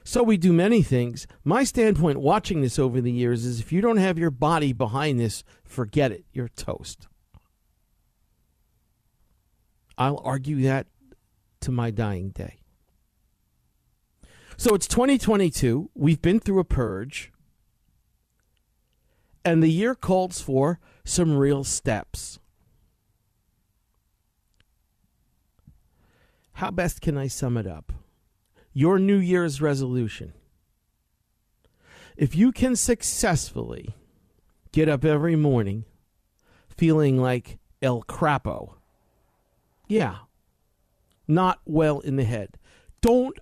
So 0.05 0.23
we 0.23 0.37
do 0.37 0.53
many 0.53 0.83
things. 0.83 1.27
My 1.45 1.65
standpoint 1.65 2.21
watching 2.21 2.61
this 2.61 2.79
over 2.79 3.01
the 3.01 3.11
years 3.11 3.47
is 3.47 3.59
if 3.59 3.73
you 3.73 3.81
don't 3.81 3.97
have 3.97 4.19
your 4.19 4.31
body 4.31 4.75
behind 4.75 5.19
this, 5.19 5.43
forget 5.65 6.13
it. 6.13 6.27
You're 6.33 6.49
toast. 6.49 7.09
I'll 9.97 10.21
argue 10.23 10.63
that 10.63 10.87
to 11.61 11.73
my 11.73 11.91
dying 11.91 12.31
day. 12.31 12.59
So 14.59 14.75
it's 14.75 14.87
2022. 14.87 15.91
We've 15.95 16.21
been 16.21 16.39
through 16.39 16.59
a 16.59 16.65
purge. 16.65 17.33
And 19.43 19.63
the 19.63 19.71
year 19.71 19.95
calls 19.95 20.41
for 20.41 20.81
some 21.05 21.37
real 21.37 21.65
steps. 21.65 22.39
How 26.55 26.71
best 26.71 27.01
can 27.01 27.17
I 27.17 27.27
sum 27.27 27.57
it 27.57 27.67
up? 27.67 27.93
Your 28.77 28.99
New 28.99 29.19
Year's 29.19 29.61
resolution. 29.61 30.33
If 32.17 32.35
you 32.35 32.51
can 32.51 32.75
successfully 32.75 33.95
get 34.73 34.89
up 34.89 35.05
every 35.05 35.37
morning 35.37 35.85
feeling 36.69 37.21
like 37.21 37.59
El 37.81 38.03
Crapo, 38.03 38.75
yeah, 39.87 40.17
not 41.29 41.61
well 41.65 42.01
in 42.01 42.17
the 42.17 42.25
head. 42.25 42.59
Don't 43.01 43.39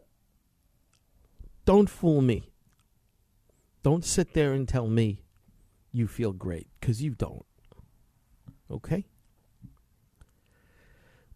don't 1.65 1.89
fool 1.89 2.21
me. 2.21 2.51
Don't 3.83 4.05
sit 4.05 4.35
there 4.35 4.53
and 4.53 4.69
tell 4.69 4.87
me 4.87 5.23
you 5.93 6.07
feel 6.07 6.33
great 6.33 6.69
cuz 6.83 7.03
you 7.03 7.15
don't. 7.15 7.47
Okay? 8.71 9.07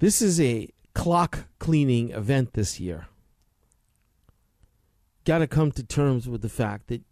This 0.00 0.20
is 0.20 0.38
a 0.38 0.68
clock 0.94 1.46
cleaning 1.58 2.10
event 2.10 2.52
this 2.52 2.78
year. 2.78 3.08
Got 5.26 5.38
to 5.38 5.48
come 5.48 5.72
to 5.72 5.82
terms 5.82 6.28
with 6.28 6.40
the 6.40 6.48
fact 6.48 6.86
that 6.86 7.02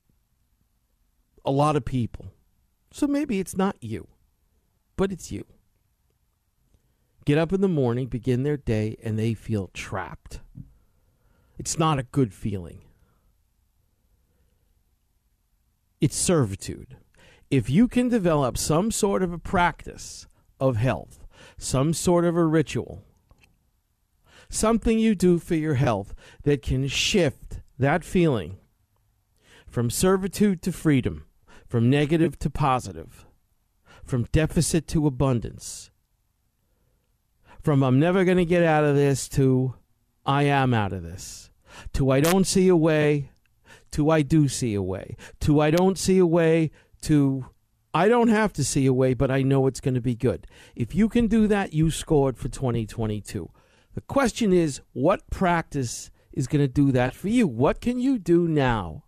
a 1.45 1.51
lot 1.51 1.75
of 1.75 1.85
people, 1.85 2.27
so 2.93 3.09
maybe 3.09 3.41
it's 3.41 3.57
not 3.57 3.77
you, 3.81 4.07
but 4.97 5.11
it's 5.11 5.33
you, 5.33 5.45
get 7.25 7.39
up 7.39 7.53
in 7.53 7.61
the 7.61 7.69
morning, 7.69 8.07
begin 8.07 8.45
their 8.45 8.57
day, 8.57 8.97
and 9.03 9.19
they 9.19 9.35
feel 9.35 9.69
trapped. 9.75 10.41
It's 11.59 11.77
not 11.77 11.99
a 11.99 12.05
good 12.05 12.33
feeling. 12.33 12.83
It's 16.01 16.17
servitude. 16.17 16.97
If 17.51 17.69
you 17.69 17.89
can 17.89 18.09
develop 18.09 18.57
some 18.57 18.93
sort 18.93 19.25
of 19.25 19.33
a 19.33 19.39
practice 19.39 20.29
of 20.61 20.77
health, 20.77 21.27
some 21.59 21.93
sort 21.93 22.25
of 22.25 22.37
a 22.37 22.45
ritual, 22.45 23.03
something 24.49 25.01
you 25.01 25.17
do 25.17 25.41
for 25.41 25.57
your 25.57 25.75
health 25.75 26.15
that 26.45 26.63
can 26.63 26.87
shift 26.87 27.54
that 27.79 28.05
feeling 28.05 28.59
from 29.67 29.91
servitude 29.91 30.63
to 30.63 30.73
freedom, 30.73 31.25
from 31.67 31.91
negative 31.91 32.39
to 32.39 32.51
positive, 32.51 33.27
from 34.05 34.25
deficit 34.33 34.87
to 34.89 35.07
abundance, 35.07 35.91
from 37.61 37.83
I'm 37.83 37.99
never 37.99 38.25
going 38.25 38.37
to 38.37 38.45
get 38.45 38.63
out 38.63 38.85
of 38.85 38.95
this 38.95 39.29
to 39.31 39.75
I 40.27 40.45
am 40.45 40.75
out 40.75 40.93
of 40.93 41.03
this, 41.03 41.51
to 41.95 42.11
I 42.11 42.21
don't 42.21 42.47
see 42.47 42.69
a 42.69 42.77
way 42.77 43.31
to 43.95 44.11
I 44.11 44.23
do 44.23 44.49
see 44.49 44.75
a 44.75 44.83
way, 44.83 45.17
to 45.41 45.61
I 45.61 45.71
don't 45.71 45.97
see 45.97 46.19
a 46.19 46.27
way 46.27 46.73
to 47.03 47.47
I 47.95 48.09
don't 48.09 48.29
have 48.29 48.53
to 48.55 48.65
see 48.65 48.87
a 48.87 48.93
way, 48.93 49.15
but 49.15 49.31
I 49.31 49.43
know 49.43 49.69
it's 49.69 49.81
going 49.81 49.95
to 49.95 50.01
be 50.01 50.17
good. 50.17 50.49
If 50.75 50.97
you 50.97 51.09
can 51.09 51.29
do 51.29 51.47
that, 51.47 51.73
you 51.73 51.93
scored 51.93 52.37
for 52.37 52.49
2022. 52.49 53.49
The 53.95 54.01
question 54.01 54.53
is, 54.53 54.81
what 54.95 55.31
practice 55.31 56.11
is 56.35 56.47
going 56.47 56.63
to 56.63 56.69
do 56.69 56.93
that 56.93 57.15
for 57.15 57.29
you? 57.29 57.47
What 57.47 57.81
can 57.81 57.99
you 57.99 58.19
do 58.19 58.47
now, 58.47 59.05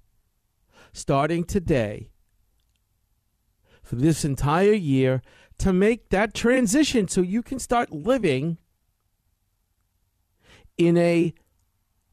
starting 0.93 1.45
today, 1.45 2.11
for 3.83 3.97
this 3.97 4.25
entire 4.25 4.73
year, 4.73 5.23
to 5.59 5.73
make 5.73 6.11
that 6.11 6.35
transition 6.35 7.09
so 7.09 7.21
you 7.21 7.43
can 7.43 7.59
start 7.59 7.93
living 7.93 8.59
in 10.79 10.97
a 10.97 11.35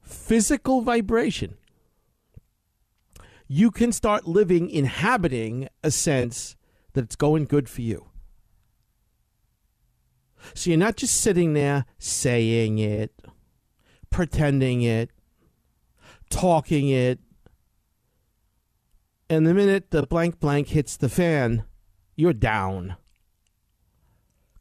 physical 0.02 0.82
vibration? 0.82 1.56
You 3.48 3.70
can 3.72 3.92
start 3.92 4.28
living, 4.28 4.70
inhabiting 4.70 5.68
a 5.84 5.92
sense 5.92 6.56
that 6.94 7.04
it's 7.04 7.16
going 7.16 7.46
good 7.46 7.70
for 7.70 7.82
you. 7.82 8.08
So 10.54 10.70
you're 10.70 10.80
not 10.80 10.96
just 10.96 11.22
sitting 11.22 11.54
there 11.54 11.86
saying 12.00 12.80
it, 12.80 13.14
pretending 14.14 14.84
it, 14.84 15.10
talking 16.30 16.88
it, 16.88 17.20
and 19.28 19.48
the 19.48 19.54
minute 19.54 19.90
the 19.90 20.04
blank 20.04 20.40
blank 20.40 20.70
hits 20.70 20.96
the 20.96 21.10
fan, 21.10 21.64
you're 22.16 22.32
down. 22.32 22.96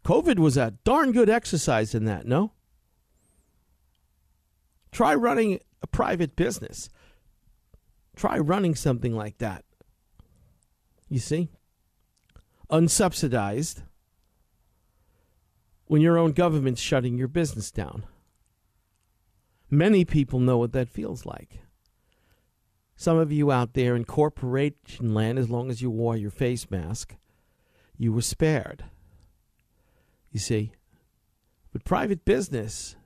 COVID 0.04 0.38
was 0.38 0.56
a 0.56 0.72
darn 0.84 1.12
good 1.12 1.28
exercise 1.28 1.94
in 1.94 2.06
that, 2.06 2.26
no? 2.26 2.52
Try 4.90 5.14
running 5.14 5.60
a 5.82 5.86
private 5.86 6.34
business. 6.34 6.88
Try 8.16 8.38
running 8.38 8.74
something 8.74 9.14
like 9.14 9.38
that. 9.38 9.64
You 11.10 11.18
see? 11.18 11.50
Unsubsidized 12.70 13.82
when 15.86 16.00
your 16.00 16.16
own 16.16 16.32
government's 16.32 16.80
shutting 16.80 17.18
your 17.18 17.28
business 17.28 17.70
down. 17.70 18.04
Many 19.72 20.04
people 20.04 20.38
know 20.38 20.58
what 20.58 20.72
that 20.74 20.90
feels 20.90 21.24
like. 21.24 21.60
Some 22.94 23.16
of 23.16 23.32
you 23.32 23.50
out 23.50 23.72
there 23.72 23.96
in 23.96 24.04
corporation 24.04 25.14
land, 25.14 25.38
as 25.38 25.48
long 25.48 25.70
as 25.70 25.80
you 25.80 25.90
wore 25.90 26.14
your 26.14 26.30
face 26.30 26.70
mask, 26.70 27.16
you 27.96 28.12
were 28.12 28.20
spared. 28.20 28.84
You 30.30 30.40
see? 30.40 30.72
But 31.72 31.84
private 31.84 32.26
business, 32.26 32.96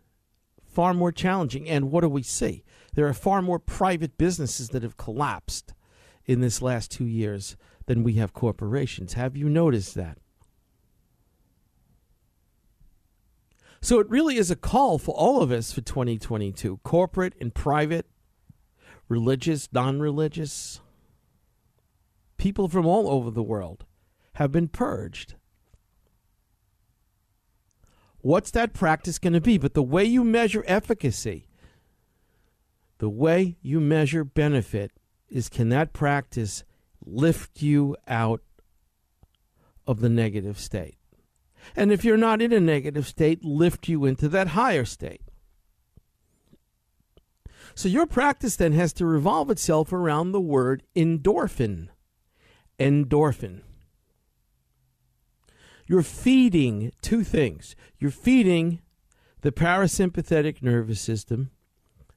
far 0.64 0.92
more 0.92 1.12
challenging. 1.12 1.68
And 1.68 1.92
what 1.92 2.00
do 2.00 2.08
we 2.08 2.24
see? 2.24 2.64
There 2.94 3.06
are 3.06 3.14
far 3.14 3.42
more 3.42 3.60
private 3.60 4.18
businesses 4.18 4.70
that 4.70 4.82
have 4.82 4.96
collapsed 4.96 5.72
in 6.24 6.40
this 6.40 6.60
last 6.60 6.90
two 6.90 7.06
years 7.06 7.56
than 7.86 8.02
we 8.02 8.14
have 8.14 8.32
corporations. 8.32 9.12
Have 9.12 9.36
you 9.36 9.48
noticed 9.48 9.94
that? 9.94 10.18
So 13.80 13.98
it 13.98 14.08
really 14.08 14.36
is 14.36 14.50
a 14.50 14.56
call 14.56 14.98
for 14.98 15.14
all 15.14 15.42
of 15.42 15.50
us 15.50 15.72
for 15.72 15.80
2022 15.80 16.80
corporate 16.82 17.34
and 17.40 17.54
private, 17.54 18.06
religious, 19.08 19.68
non 19.72 20.00
religious. 20.00 20.80
People 22.36 22.68
from 22.68 22.86
all 22.86 23.08
over 23.08 23.30
the 23.30 23.42
world 23.42 23.84
have 24.34 24.52
been 24.52 24.68
purged. 24.68 25.34
What's 28.18 28.50
that 28.50 28.72
practice 28.72 29.18
going 29.18 29.34
to 29.34 29.40
be? 29.40 29.56
But 29.56 29.74
the 29.74 29.82
way 29.82 30.04
you 30.04 30.24
measure 30.24 30.64
efficacy, 30.66 31.48
the 32.98 33.08
way 33.08 33.56
you 33.62 33.80
measure 33.80 34.24
benefit, 34.24 34.90
is 35.28 35.48
can 35.48 35.68
that 35.68 35.92
practice 35.92 36.64
lift 37.04 37.62
you 37.62 37.96
out 38.08 38.42
of 39.86 40.00
the 40.00 40.08
negative 40.08 40.58
state? 40.58 40.96
And 41.74 41.90
if 41.90 42.04
you're 42.04 42.16
not 42.16 42.42
in 42.42 42.52
a 42.52 42.60
negative 42.60 43.06
state, 43.06 43.44
lift 43.44 43.88
you 43.88 44.04
into 44.04 44.28
that 44.28 44.48
higher 44.48 44.84
state. 44.84 45.22
So 47.74 47.88
your 47.88 48.06
practice 48.06 48.56
then 48.56 48.72
has 48.72 48.92
to 48.94 49.06
revolve 49.06 49.50
itself 49.50 49.92
around 49.92 50.32
the 50.32 50.40
word 50.40 50.82
endorphin. 50.94 51.88
Endorphin. 52.78 53.60
You're 55.86 56.02
feeding 56.02 56.92
two 57.02 57.22
things. 57.22 57.76
You're 57.98 58.10
feeding 58.10 58.80
the 59.42 59.52
parasympathetic 59.52 60.62
nervous 60.62 61.00
system. 61.00 61.50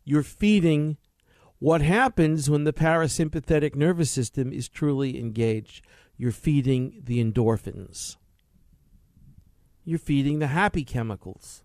You're 0.06 0.24
feeding 0.24 0.98
what 1.60 1.82
happens 1.82 2.50
when 2.50 2.64
the 2.64 2.74
parasympathetic 2.74 3.76
nervous 3.76 4.10
system 4.10 4.54
is 4.54 4.70
truly 4.70 5.20
engaged. 5.20 5.86
You're 6.18 6.32
feeding 6.32 7.02
the 7.04 7.24
endorphins 7.24 8.16
you're 9.84 10.00
feeding 10.00 10.40
the 10.40 10.48
happy 10.48 10.84
chemicals. 10.84 11.64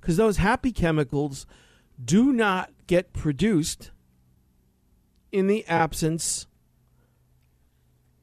because 0.00 0.16
those 0.16 0.38
happy 0.38 0.72
chemicals 0.72 1.46
do 2.02 2.32
not 2.32 2.70
get 2.86 3.12
produced 3.12 3.90
in 5.30 5.46
the 5.46 5.66
absence 5.66 6.46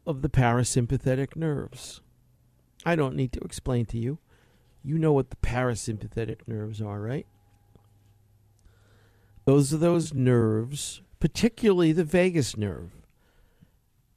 of 0.06 0.22
the 0.22 0.30
parasympathetic 0.30 1.36
nerves. 1.36 2.02
I 2.86 2.96
don't 2.96 3.16
need 3.16 3.32
to 3.34 3.40
explain 3.42 3.86
to 3.88 3.98
you. 3.98 4.20
You 4.84 4.98
know 4.98 5.14
what 5.14 5.30
the 5.30 5.36
parasympathetic 5.38 6.48
nerves 6.48 6.82
are, 6.82 7.00
right? 7.00 7.28
Those 9.46 9.74
are 9.74 9.78
those 9.78 10.14
nerves, 10.14 11.02
particularly 11.20 11.92
the 11.92 12.04
vagus 12.04 12.58
nerve, 12.58 12.92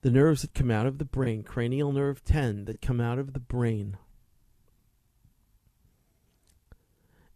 the 0.02 0.10
nerves 0.10 0.42
that 0.42 0.54
come 0.54 0.70
out 0.70 0.86
of 0.86 0.98
the 0.98 1.04
brain, 1.04 1.42
cranial 1.42 1.92
nerve 1.92 2.24
10, 2.24 2.64
that 2.64 2.80
come 2.80 3.00
out 3.00 3.18
of 3.18 3.32
the 3.32 3.40
brain 3.40 3.96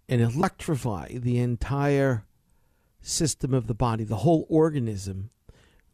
and 0.08 0.20
electrify 0.20 1.08
the 1.18 1.38
entire 1.38 2.24
system 3.00 3.52
of 3.52 3.66
the 3.66 3.74
body, 3.74 4.04
the 4.04 4.16
whole 4.16 4.46
organism, 4.48 5.30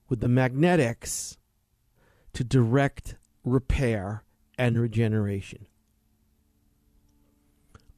with 0.09 0.21
the 0.21 0.29
magnetics 0.29 1.39
to 2.33 2.45
direct 2.45 3.17
repair 3.45 4.25
and 4.59 4.79
regeneration. 4.79 5.67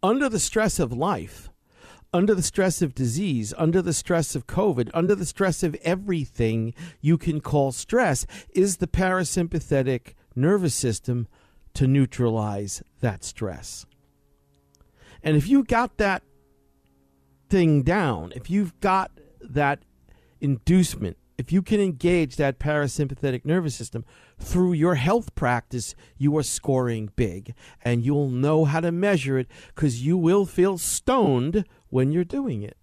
Under 0.02 0.28
the 0.28 0.38
stress 0.38 0.78
of 0.78 0.92
life, 0.92 1.50
under 2.12 2.34
the 2.34 2.42
stress 2.42 2.82
of 2.82 2.94
disease, 2.94 3.54
under 3.56 3.80
the 3.80 3.92
stress 3.92 4.34
of 4.34 4.46
COVID, 4.46 4.90
under 4.92 5.14
the 5.14 5.26
stress 5.26 5.62
of 5.62 5.74
everything 5.82 6.74
you 7.00 7.16
can 7.16 7.40
call 7.40 7.72
stress, 7.72 8.26
is 8.54 8.76
the 8.76 8.86
parasympathetic 8.86 10.14
nervous 10.36 10.74
system 10.74 11.26
to 11.74 11.86
neutralize 11.86 12.82
that 13.00 13.24
stress. 13.24 13.86
And 15.22 15.36
if 15.36 15.48
you 15.48 15.64
got 15.64 15.96
that 15.98 16.22
thing 17.48 17.82
down, 17.82 18.32
if 18.34 18.50
you've 18.50 18.78
got 18.80 19.10
that 19.40 19.80
inducement, 20.40 21.16
if 21.38 21.50
you 21.50 21.62
can 21.62 21.80
engage 21.80 22.36
that 22.36 22.58
parasympathetic 22.58 23.44
nervous 23.44 23.74
system 23.74 24.04
through 24.38 24.74
your 24.74 24.96
health 24.96 25.34
practice, 25.34 25.94
you 26.16 26.36
are 26.36 26.42
scoring 26.42 27.10
big. 27.16 27.54
And 27.82 28.04
you'll 28.04 28.30
know 28.30 28.64
how 28.64 28.80
to 28.80 28.92
measure 28.92 29.38
it 29.38 29.48
because 29.74 30.04
you 30.04 30.16
will 30.16 30.44
feel 30.44 30.78
stoned 30.78 31.64
when 31.92 32.10
you're 32.10 32.24
doing 32.24 32.62
it. 32.62 32.78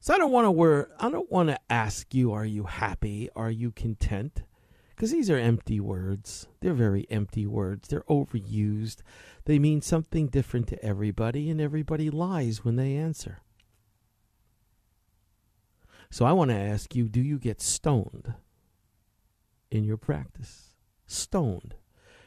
So 0.00 0.12
I 0.12 0.18
don't 0.18 0.32
want 0.32 0.46
to 0.46 0.50
word, 0.50 0.90
I 0.98 1.08
don't 1.10 1.30
want 1.30 1.48
to 1.50 1.60
ask 1.70 2.12
you 2.12 2.32
are 2.32 2.44
you 2.44 2.64
happy? 2.64 3.30
Are 3.36 3.52
you 3.52 3.70
content? 3.70 4.42
Because 4.90 5.12
these 5.12 5.30
are 5.30 5.38
empty 5.38 5.78
words. 5.78 6.48
They're 6.60 6.74
very 6.74 7.06
empty 7.08 7.46
words. 7.46 7.86
They're 7.86 8.00
overused. 8.10 9.02
They 9.44 9.60
mean 9.60 9.80
something 9.80 10.26
different 10.26 10.66
to 10.68 10.84
everybody, 10.84 11.48
and 11.48 11.60
everybody 11.60 12.10
lies 12.10 12.64
when 12.64 12.74
they 12.74 12.96
answer. 12.96 13.42
So 16.10 16.24
I 16.24 16.32
want 16.32 16.50
to 16.50 16.56
ask 16.56 16.96
you 16.96 17.08
do 17.08 17.20
you 17.20 17.38
get 17.38 17.60
stoned 17.60 18.34
in 19.70 19.84
your 19.84 19.98
practice? 19.98 20.74
Stoned. 21.06 21.76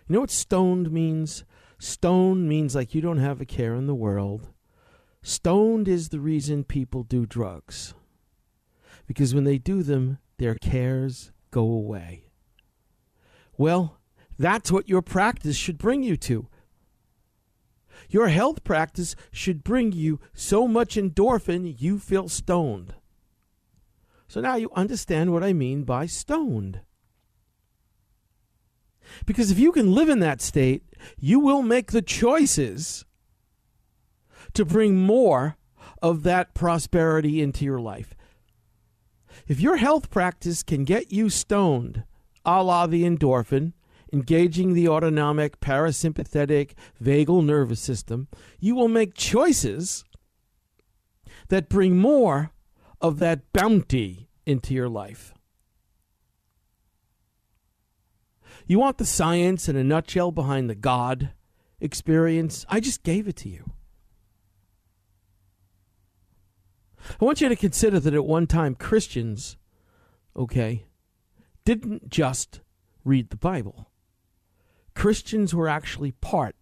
You 0.07 0.13
know 0.13 0.21
what 0.21 0.31
stoned 0.31 0.91
means? 0.93 1.43
Stoned 1.79 2.47
means 2.47 2.75
like 2.75 2.93
you 2.93 2.99
don't 2.99 3.17
have 3.17 3.39
a 3.39 3.45
care 3.45 3.73
in 3.73 3.87
the 3.87 3.95
world. 3.95 4.49
Stoned 5.21 5.87
is 5.87 6.09
the 6.09 6.19
reason 6.19 6.65
people 6.65 7.03
do 7.03 7.25
drugs. 7.25 7.93
Because 9.07 9.33
when 9.33 9.45
they 9.45 9.57
do 9.57 9.81
them, 9.81 10.19
their 10.37 10.55
cares 10.55 11.31
go 11.51 11.61
away. 11.61 12.25
Well, 13.57 13.97
that's 14.37 14.71
what 14.71 14.89
your 14.89 15.01
practice 15.01 15.55
should 15.55 15.77
bring 15.77 16.03
you 16.03 16.17
to. 16.17 16.47
Your 18.09 18.27
health 18.27 18.63
practice 18.63 19.15
should 19.31 19.63
bring 19.63 19.91
you 19.93 20.19
so 20.33 20.67
much 20.67 20.95
endorphin 20.95 21.75
you 21.79 21.97
feel 21.97 22.27
stoned. 22.27 22.95
So 24.27 24.41
now 24.41 24.55
you 24.55 24.69
understand 24.75 25.31
what 25.31 25.43
I 25.43 25.53
mean 25.53 25.83
by 25.83 26.05
stoned. 26.05 26.81
Because 29.25 29.51
if 29.51 29.59
you 29.59 29.71
can 29.71 29.93
live 29.93 30.09
in 30.09 30.19
that 30.19 30.41
state, 30.41 30.83
you 31.17 31.39
will 31.39 31.61
make 31.61 31.91
the 31.91 32.01
choices 32.01 33.05
to 34.53 34.65
bring 34.65 34.97
more 34.97 35.57
of 36.01 36.23
that 36.23 36.53
prosperity 36.53 37.41
into 37.41 37.65
your 37.65 37.79
life. 37.79 38.15
If 39.47 39.59
your 39.59 39.77
health 39.77 40.09
practice 40.09 40.63
can 40.63 40.83
get 40.83 41.11
you 41.11 41.29
stoned, 41.29 42.03
a 42.45 42.63
la 42.63 42.87
the 42.87 43.03
endorphin, 43.03 43.73
engaging 44.11 44.73
the 44.73 44.87
autonomic, 44.87 45.59
parasympathetic, 45.59 46.71
vagal 47.01 47.45
nervous 47.45 47.79
system, 47.79 48.27
you 48.59 48.75
will 48.75 48.87
make 48.87 49.13
choices 49.13 50.03
that 51.49 51.69
bring 51.69 51.97
more 51.97 52.51
of 53.01 53.19
that 53.19 53.51
bounty 53.53 54.29
into 54.45 54.73
your 54.73 54.89
life. 54.89 55.33
You 58.67 58.79
want 58.79 58.97
the 58.97 59.05
science 59.05 59.67
in 59.67 59.75
a 59.75 59.83
nutshell 59.83 60.31
behind 60.31 60.69
the 60.69 60.75
God 60.75 61.31
experience? 61.79 62.65
I 62.69 62.79
just 62.79 63.03
gave 63.03 63.27
it 63.27 63.35
to 63.37 63.49
you. 63.49 63.71
I 67.19 67.25
want 67.25 67.41
you 67.41 67.49
to 67.49 67.55
consider 67.55 67.99
that 67.99 68.13
at 68.13 68.25
one 68.25 68.45
time 68.45 68.75
Christians, 68.75 69.57
okay, 70.35 70.85
didn't 71.65 72.09
just 72.09 72.61
read 73.03 73.29
the 73.29 73.37
Bible. 73.37 73.89
Christians 74.93 75.55
were 75.55 75.67
actually 75.67 76.11
part 76.11 76.55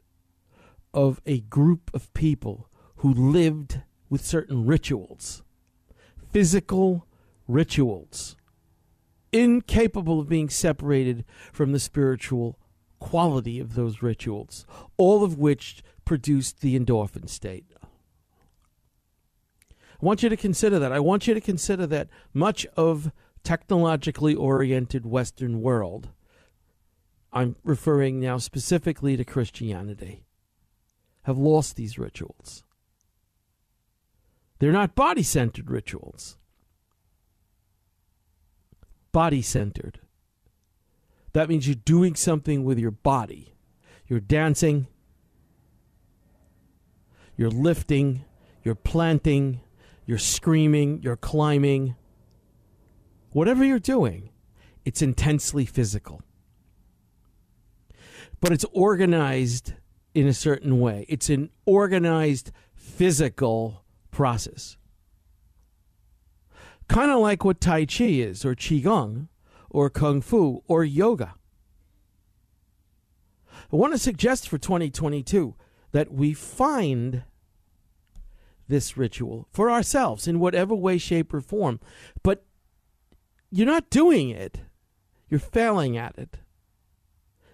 of 0.93 1.21
a 1.25 1.41
group 1.41 1.91
of 1.93 2.13
people 2.13 2.69
who 2.97 3.13
lived 3.13 3.81
with 4.09 4.25
certain 4.25 4.65
rituals, 4.65 5.43
physical 6.31 7.05
rituals 7.47 8.36
incapable 9.31 10.19
of 10.19 10.29
being 10.29 10.49
separated 10.49 11.25
from 11.51 11.71
the 11.71 11.79
spiritual 11.79 12.59
quality 12.99 13.59
of 13.59 13.75
those 13.75 14.01
rituals, 14.01 14.65
all 14.97 15.23
of 15.23 15.37
which 15.37 15.83
produced 16.05 16.61
the 16.61 16.79
endorphin 16.79 17.29
state. 17.29 17.65
I 19.71 20.05
want 20.05 20.23
you 20.23 20.29
to 20.29 20.37
consider 20.37 20.79
that. 20.79 20.91
I 20.91 20.99
want 20.99 21.27
you 21.27 21.33
to 21.33 21.41
consider 21.41 21.87
that 21.87 22.07
much 22.33 22.65
of 22.75 23.11
technologically 23.43 24.35
oriented 24.35 25.05
Western 25.05 25.61
world, 25.61 26.09
I'm 27.31 27.55
referring 27.63 28.19
now 28.19 28.37
specifically 28.37 29.17
to 29.17 29.23
Christianity, 29.23 30.23
have 31.23 31.37
lost 31.37 31.75
these 31.75 31.97
rituals. 31.97 32.63
They're 34.59 34.71
not 34.71 34.95
body 34.95 35.23
centered 35.23 35.69
rituals 35.69 36.37
body 39.17 39.41
centered. 39.41 39.99
That 41.33 41.49
means 41.49 41.67
you're 41.67 41.73
doing 41.73 42.13
something 42.13 42.63
with 42.63 42.77
your 42.77 42.91
body. 42.91 43.55
You're 44.05 44.19
dancing, 44.19 44.85
you're 47.35 47.49
lifting, 47.49 48.25
you're 48.63 48.75
planting, 48.75 49.61
you're 50.05 50.19
screaming, 50.19 51.01
you're 51.01 51.15
climbing. 51.15 51.95
Whatever 53.31 53.63
you're 53.63 53.79
doing, 53.79 54.29
it's 54.85 55.01
intensely 55.01 55.65
physical. 55.65 56.21
But 58.39 58.51
it's 58.51 58.65
organized 58.71 59.73
in 60.13 60.27
a 60.27 60.33
certain 60.47 60.79
way. 60.79 61.07
It's 61.09 61.31
an 61.31 61.49
organized 61.65 62.51
physical 62.75 63.83
process. 64.11 64.77
Kind 66.87 67.11
of 67.11 67.19
like 67.19 67.43
what 67.43 67.59
Tai 67.59 67.85
Chi 67.85 68.05
is, 68.05 68.45
or 68.45 68.55
Qigong, 68.55 69.27
or 69.69 69.89
Kung 69.89 70.21
Fu, 70.21 70.63
or 70.67 70.83
yoga. 70.83 71.35
I 73.71 73.75
want 73.75 73.93
to 73.93 73.99
suggest 73.99 74.47
for 74.47 74.57
2022 74.57 75.55
that 75.91 76.11
we 76.13 76.33
find 76.33 77.23
this 78.67 78.97
ritual 78.97 79.47
for 79.51 79.71
ourselves 79.71 80.27
in 80.27 80.39
whatever 80.39 80.75
way, 80.75 80.97
shape, 80.97 81.33
or 81.33 81.41
form. 81.41 81.79
But 82.23 82.45
you're 83.49 83.65
not 83.67 83.89
doing 83.89 84.29
it, 84.29 84.59
you're 85.29 85.39
failing 85.39 85.97
at 85.97 86.17
it 86.17 86.37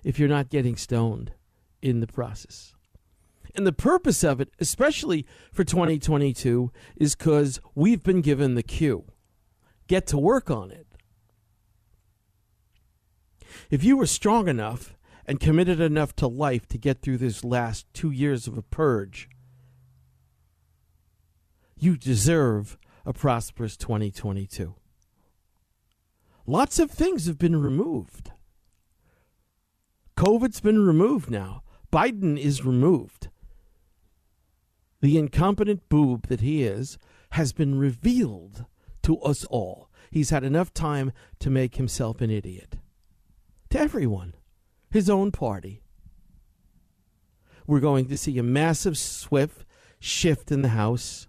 if 0.04 0.20
you're 0.20 0.30
not 0.30 0.50
getting 0.50 0.76
stoned 0.76 1.32
in 1.82 2.00
the 2.00 2.08
process. 2.08 2.74
And 3.56 3.68
the 3.68 3.74
purpose 3.74 4.24
of 4.24 4.42
it, 4.42 4.50
especially 4.60 5.26
for 5.52 5.64
2022, 5.64 6.72
is 6.96 7.16
because 7.16 7.62
we've 7.76 8.04
been 8.04 8.22
given 8.22 8.56
the 8.56 8.64
cue 8.64 9.06
get 9.88 10.08
to 10.08 10.18
work 10.18 10.50
on 10.50 10.72
it. 10.72 10.88
If 13.70 13.84
you 13.84 13.98
were 13.98 14.06
strong 14.06 14.48
enough 14.48 14.96
and 15.26 15.40
committed 15.40 15.80
enough 15.80 16.16
to 16.18 16.28
life 16.28 16.68
to 16.70 16.78
get 16.78 17.02
through 17.02 17.18
this 17.18 17.44
last 17.44 17.86
two 17.94 18.12
years 18.12 18.48
of 18.48 18.58
a 18.58 18.62
purge, 18.62 19.30
you 21.78 21.98
deserve 21.98 22.78
a 23.06 23.14
prosperous 23.14 23.78
2022. 23.78 24.76
Lots 26.46 26.80
of 26.80 26.92
things 26.92 27.26
have 27.26 27.38
been 27.38 27.62
removed. 27.62 28.32
COVID's 30.18 30.60
been 30.60 30.86
removed 30.86 31.30
now, 31.30 31.64
Biden 31.92 32.40
is 32.40 32.66
removed, 32.66 33.30
the 35.02 35.18
incompetent 35.18 35.90
boob 35.90 36.28
that 36.28 36.42
he 36.42 36.64
is 36.64 36.98
has 37.32 37.52
been 37.52 37.78
revealed 37.78 38.66
to 39.04 39.20
us 39.20 39.46
all. 39.46 39.90
He's 40.12 40.30
had 40.30 40.44
enough 40.44 40.74
time 40.74 41.12
to 41.40 41.50
make 41.50 41.76
himself 41.76 42.22
an 42.22 42.30
idiot. 42.30 42.78
To 43.72 43.80
everyone, 43.80 44.36
his 44.92 45.10
own 45.10 45.32
party. 45.32 45.82
We're 47.66 47.80
going 47.80 48.08
to 48.10 48.18
see 48.18 48.38
a 48.38 48.44
massive, 48.44 48.98
swift 48.98 49.66
shift 50.00 50.52
in 50.52 50.62
the 50.62 50.70
House, 50.70 51.28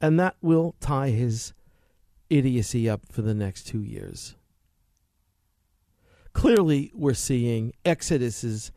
and 0.00 0.18
that 0.18 0.36
will 0.42 0.74
tie 0.80 1.10
his 1.10 1.52
idiocy 2.28 2.88
up 2.88 3.02
for 3.10 3.22
the 3.22 3.34
next 3.34 3.66
two 3.66 3.82
years. 3.82 4.34
Clearly, 6.32 6.90
we're 6.94 7.14
seeing 7.14 7.72
exoduses 7.84 8.70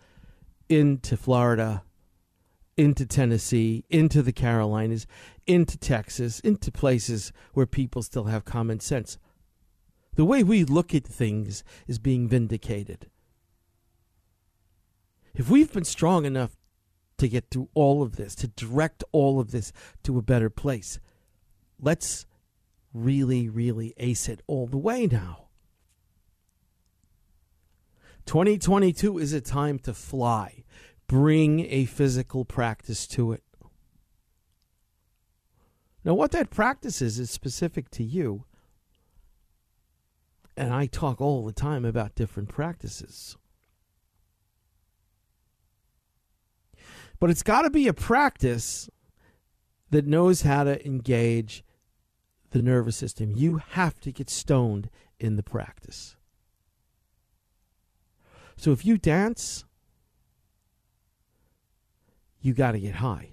into 0.70 1.18
Florida, 1.18 1.84
into 2.78 3.06
Tennessee, 3.06 3.86
into 3.90 4.22
the 4.22 4.34
Carolinas, 4.34 5.08
into 5.48 5.78
Texas, 5.78 6.40
into 6.42 6.72
places 6.72 7.32
where 7.54 7.66
people 7.66 8.02
still 8.02 8.26
have 8.26 8.46
common 8.46 8.80
sense. 8.80 9.18
The 10.16 10.26
way 10.26 10.44
we 10.44 10.64
look 10.64 10.94
at 10.94 11.06
things 11.06 11.64
is 11.88 12.00
being 12.00 12.28
vindicated. 12.28 13.10
If 15.34 15.50
we've 15.50 15.72
been 15.72 15.84
strong 15.84 16.26
enough 16.26 16.56
to 17.18 17.28
get 17.28 17.50
through 17.52 17.70
all 17.74 18.02
of 18.02 18.16
this, 18.16 18.36
to 18.36 18.48
direct 18.48 19.04
all 19.12 19.40
of 19.40 19.52
this 19.52 19.72
to 20.04 20.18
a 20.18 20.22
better 20.22 20.50
place, 20.50 21.00
let's 21.80 22.26
really, 22.94 23.50
really 23.50 23.94
ace 23.98 24.30
it 24.30 24.42
all 24.48 24.68
the 24.68 24.78
way 24.78 25.08
now. 25.08 25.46
2022 28.26 29.20
is 29.20 29.34
a 29.34 29.42
time 29.42 29.78
to 29.80 29.94
fly. 29.94 30.64
Bring 31.08 31.68
a 31.70 31.86
physical 31.86 32.46
practice 32.46 33.06
to 33.08 33.32
it. 33.32 33.44
Now, 36.04 36.14
what 36.14 36.32
that 36.32 36.52
practice 36.52 37.02
is, 37.02 37.20
is 37.20 37.32
specific 37.32 37.90
to 37.92 38.04
you. 38.04 38.46
And 40.56 40.74
I 40.74 40.86
talk 40.86 41.20
all 41.20 41.46
the 41.46 41.52
time 41.52 41.84
about 41.84 42.16
different 42.16 42.50
practices. 42.50 43.38
But 47.20 47.30
it's 47.30 47.44
got 47.44 47.64
to 47.64 47.70
be 47.70 47.88
a 47.88 47.94
practice 47.94 48.90
that 49.90 50.06
knows 50.06 50.44
how 50.44 50.64
to 50.64 50.86
engage 50.86 51.64
the 52.52 52.62
nervous 52.62 52.96
system. 52.96 53.34
You 53.36 53.62
have 53.72 54.00
to 54.02 54.12
get 54.12 54.30
stoned 54.30 54.90
in 55.20 55.36
the 55.36 55.44
practice. 55.44 56.16
So 58.58 58.72
if 58.72 58.86
you 58.86 58.98
dance, 58.98 59.66
you 62.46 62.54
got 62.54 62.74
to 62.74 62.80
get 62.80 62.96
high. 62.96 63.32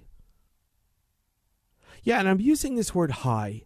Yeah, 2.01 2.19
and 2.19 2.27
I'm 2.27 2.41
using 2.41 2.75
this 2.75 2.95
word 2.95 3.11
high 3.11 3.63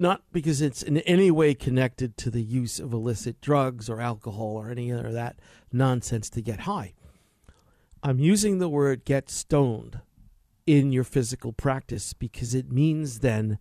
not 0.00 0.22
because 0.32 0.60
it's 0.60 0.82
in 0.82 0.98
any 0.98 1.30
way 1.30 1.54
connected 1.54 2.16
to 2.16 2.30
the 2.30 2.42
use 2.42 2.78
of 2.78 2.92
illicit 2.92 3.40
drugs 3.40 3.90
or 3.90 4.00
alcohol 4.00 4.56
or 4.56 4.70
any 4.70 4.90
of 4.90 5.12
that 5.12 5.40
nonsense 5.72 6.30
to 6.30 6.40
get 6.40 6.60
high. 6.60 6.94
I'm 8.02 8.20
using 8.20 8.58
the 8.58 8.68
word 8.68 9.04
get 9.04 9.28
stoned 9.28 10.00
in 10.66 10.92
your 10.92 11.02
physical 11.02 11.52
practice 11.52 12.12
because 12.12 12.54
it 12.54 12.70
means 12.70 13.20
then 13.20 13.58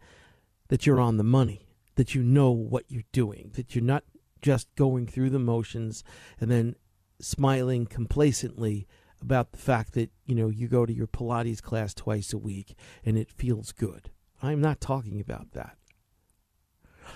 that 0.68 0.86
you're 0.86 1.00
on 1.00 1.18
the 1.18 1.24
money, 1.24 1.68
that 1.96 2.14
you 2.14 2.22
know 2.22 2.52
what 2.52 2.86
you're 2.88 3.02
doing, 3.12 3.52
that 3.56 3.74
you're 3.74 3.84
not 3.84 4.04
just 4.42 4.68
going 4.76 5.08
through 5.08 5.32
the 5.32 5.40
motions 5.40 6.04
and 6.40 6.52
then 6.52 6.76
smiling 7.20 7.88
complacently 7.88 8.86
about 9.22 9.52
the 9.52 9.58
fact 9.58 9.94
that, 9.94 10.12
you 10.26 10.36
know, 10.36 10.50
you 10.50 10.68
go 10.68 10.86
to 10.86 10.94
your 10.94 11.08
Pilates 11.08 11.62
class 11.62 11.94
twice 11.94 12.34
a 12.34 12.38
week 12.38 12.76
and 13.06 13.18
it 13.18 13.32
feels 13.32 13.72
good. 13.72 14.12
I'm 14.42 14.62
not 14.62 14.80
talking 14.80 15.20
about 15.20 15.52
that. 15.54 15.78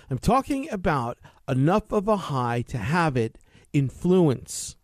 I'm 0.10 0.18
talking 0.18 0.70
about 0.70 1.18
enough 1.48 1.92
of 1.92 2.08
a 2.08 2.18
high 2.18 2.62
to 2.64 2.78
have 2.78 3.16
it 3.18 3.38
influence 3.74 4.76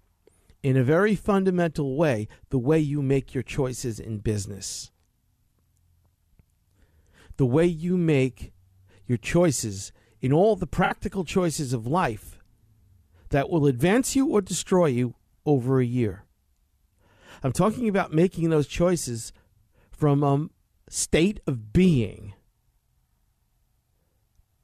in 0.63 0.77
a 0.77 0.83
very 0.83 1.15
fundamental 1.15 1.95
way 1.95 2.27
the 2.49 2.57
way 2.57 2.79
you 2.79 3.01
make 3.01 3.33
your 3.33 3.43
choices 3.43 3.99
in 3.99 4.19
business. 4.19 4.91
The 7.37 7.45
way 7.45 7.65
you 7.65 7.97
make 7.97 8.53
your 9.05 9.17
choices 9.17 9.91
in 10.21 10.33
all 10.33 10.55
the 10.55 10.67
practical 10.67 11.23
choices 11.23 11.73
of 11.73 11.87
life 11.87 12.39
that 13.29 13.49
will 13.49 13.65
advance 13.65 14.15
you 14.15 14.27
or 14.27 14.41
destroy 14.41 14.87
you 14.87 15.15
over 15.45 15.79
a 15.79 15.85
year. 15.85 16.26
I'm 17.43 17.51
talking 17.51 17.87
about 17.87 18.13
making 18.13 18.49
those 18.49 18.67
choices 18.67 19.31
from 19.91 20.23
a 20.23 20.49
state 20.89 21.39
of 21.47 21.73
being 21.73 22.33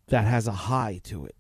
that 0.08 0.26
has 0.26 0.48
a 0.48 0.52
high 0.52 1.00
to 1.04 1.26
it. 1.26 1.36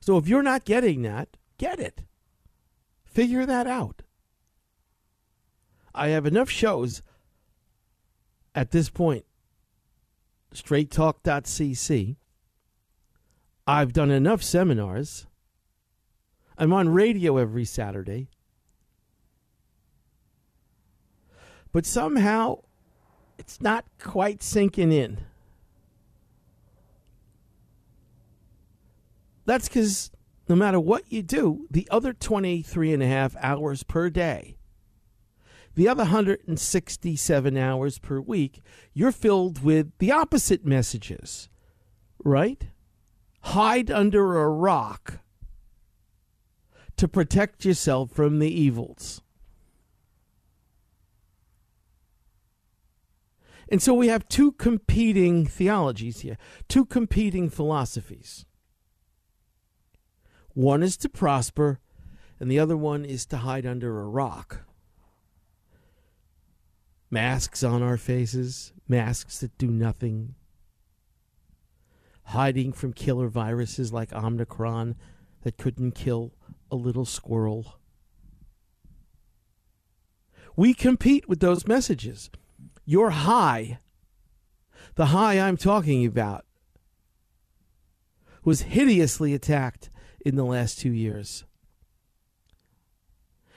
So 0.00 0.18
if 0.18 0.28
you're 0.28 0.42
not 0.42 0.64
getting 0.64 1.02
that, 1.02 1.36
get 1.58 1.80
it. 1.80 2.02
Figure 3.04 3.46
that 3.46 3.66
out. 3.66 4.02
I 5.94 6.08
have 6.08 6.26
enough 6.26 6.50
shows 6.50 7.02
at 8.54 8.70
this 8.70 8.90
point, 8.90 9.24
straighttalk.cc. 10.54 12.16
I've 13.66 13.92
done 13.92 14.10
enough 14.10 14.42
seminars. 14.42 15.26
I'm 16.56 16.72
on 16.72 16.88
radio 16.88 17.36
every 17.36 17.64
Saturday. 17.64 18.28
But 21.72 21.86
somehow 21.86 22.60
it's 23.38 23.60
not 23.60 23.84
quite 24.00 24.42
sinking 24.42 24.92
in. 24.92 25.18
That's 29.44 29.68
because 29.68 30.10
no 30.48 30.54
matter 30.54 30.78
what 30.78 31.12
you 31.12 31.22
do, 31.22 31.66
the 31.70 31.88
other 31.90 32.12
23 32.12 32.92
and 32.92 33.02
a 33.02 33.06
half 33.06 33.34
hours 33.36 33.82
per 33.82 34.08
day 34.08 34.56
the 35.74 35.88
other 35.88 36.04
167 36.04 37.56
hours 37.56 37.98
per 37.98 38.20
week, 38.20 38.62
you're 38.92 39.12
filled 39.12 39.62
with 39.62 39.90
the 39.98 40.12
opposite 40.12 40.64
messages, 40.64 41.48
right? 42.22 42.68
Hide 43.42 43.90
under 43.90 44.38
a 44.40 44.48
rock 44.48 45.18
to 46.96 47.08
protect 47.08 47.64
yourself 47.64 48.10
from 48.10 48.38
the 48.38 48.48
evils. 48.48 49.20
And 53.68 53.82
so 53.82 53.94
we 53.94 54.08
have 54.08 54.28
two 54.28 54.52
competing 54.52 55.46
theologies 55.46 56.20
here, 56.20 56.36
two 56.68 56.84
competing 56.84 57.48
philosophies. 57.48 58.44
One 60.52 60.82
is 60.82 60.96
to 60.98 61.08
prosper, 61.08 61.80
and 62.38 62.50
the 62.50 62.58
other 62.58 62.76
one 62.76 63.04
is 63.04 63.26
to 63.26 63.38
hide 63.38 63.66
under 63.66 64.00
a 64.00 64.06
rock 64.06 64.64
masks 67.14 67.62
on 67.62 67.80
our 67.80 67.96
faces, 67.96 68.72
masks 68.88 69.38
that 69.38 69.56
do 69.56 69.68
nothing, 69.68 70.34
hiding 72.24 72.72
from 72.72 72.92
killer 72.92 73.28
viruses 73.28 73.92
like 73.92 74.12
Omicron 74.12 74.96
that 75.42 75.56
couldn't 75.56 75.92
kill 75.92 76.32
a 76.74 76.76
little 76.76 77.04
squirrel. 77.04 77.78
We 80.56 80.74
compete 80.74 81.28
with 81.28 81.38
those 81.38 81.66
messages. 81.68 82.30
Your 82.84 83.10
high, 83.10 83.78
the 84.96 85.06
high 85.06 85.38
I'm 85.38 85.56
talking 85.56 86.04
about, 86.04 86.44
was 88.44 88.62
hideously 88.62 89.32
attacked 89.32 89.88
in 90.26 90.34
the 90.34 90.44
last 90.44 90.78
two 90.78 90.92
years. 90.92 91.44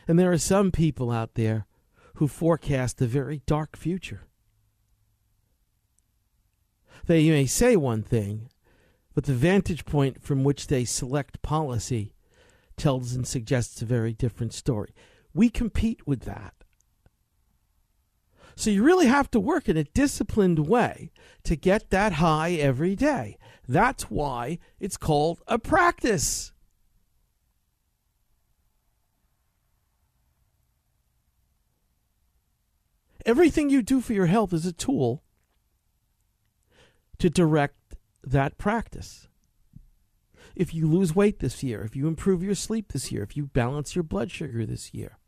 And 0.07 0.17
there 0.17 0.31
are 0.31 0.37
some 0.37 0.71
people 0.71 1.11
out 1.11 1.33
there 1.33 1.65
who 2.15 2.27
forecast 2.27 3.01
a 3.01 3.07
very 3.07 3.41
dark 3.45 3.75
future. 3.75 4.27
They 7.07 7.29
may 7.29 7.47
say 7.47 7.75
one 7.75 8.03
thing, 8.03 8.49
but 9.13 9.25
the 9.25 9.33
vantage 9.33 9.85
point 9.85 10.21
from 10.21 10.43
which 10.43 10.67
they 10.67 10.85
select 10.85 11.41
policy 11.41 12.13
tells 12.77 13.13
and 13.13 13.27
suggests 13.27 13.81
a 13.81 13.85
very 13.85 14.13
different 14.13 14.53
story. 14.53 14.93
We 15.33 15.49
compete 15.49 16.07
with 16.07 16.21
that. 16.21 16.53
So 18.55 18.71
you 18.71 18.83
really 18.83 19.05
have 19.05 19.29
to 19.31 19.39
work 19.39 19.69
in 19.69 19.77
a 19.77 19.83
disciplined 19.83 20.67
way 20.67 21.11
to 21.43 21.55
get 21.55 21.91
that 21.91 22.13
high 22.13 22.53
every 22.53 22.95
day. 22.95 23.37
That's 23.67 24.05
why 24.05 24.57
it's 24.79 24.97
called 24.97 25.41
a 25.47 25.59
practice. 25.59 26.51
Everything 33.27 33.69
you 33.69 33.81
do 33.81 34.01
for 34.01 34.13
your 34.13 34.25
health 34.25 34.53
is 34.53 34.65
a 34.65 34.71
tool 34.71 35.21
to 37.19 37.29
direct 37.29 37.75
that 38.23 38.57
practice. 38.57 39.27
If 40.57 40.73
you 40.73 40.87
lose 40.87 41.15
weight 41.15 41.37
this 41.37 41.61
year, 41.61 41.83
if 41.83 41.95
you 41.95 42.07
improve 42.07 42.41
your 42.41 42.55
sleep 42.55 42.91
this 42.91 43.11
year, 43.11 43.21
if 43.21 43.37
you 43.37 43.45
balance 43.45 43.95
your 43.95 44.01
blood 44.01 44.31
sugar 44.31 44.65
this 44.65 44.91
year, 44.91 45.19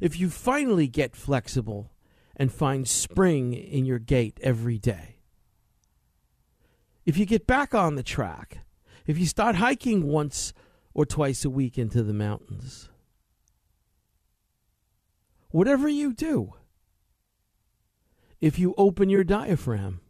if 0.00 0.18
you 0.18 0.30
finally 0.30 0.88
get 0.88 1.14
flexible 1.14 1.92
and 2.34 2.50
find 2.50 2.88
spring 2.88 3.52
in 3.52 3.84
your 3.84 3.98
gait 3.98 4.40
every 4.42 4.78
day, 4.78 5.18
if 7.04 7.18
you 7.18 7.26
get 7.26 7.46
back 7.46 7.74
on 7.74 7.96
the 7.96 8.02
track, 8.02 8.60
if 9.06 9.18
you 9.18 9.26
start 9.26 9.56
hiking 9.56 10.06
once 10.06 10.54
or 10.94 11.04
twice 11.04 11.44
a 11.44 11.50
week 11.50 11.76
into 11.76 12.02
the 12.02 12.14
mountains, 12.14 12.88
whatever 15.50 15.86
you 15.86 16.14
do, 16.14 16.54
if 18.40 18.58
you 18.58 18.74
open 18.78 19.10
your 19.10 19.24
diaphragm, 19.24 20.00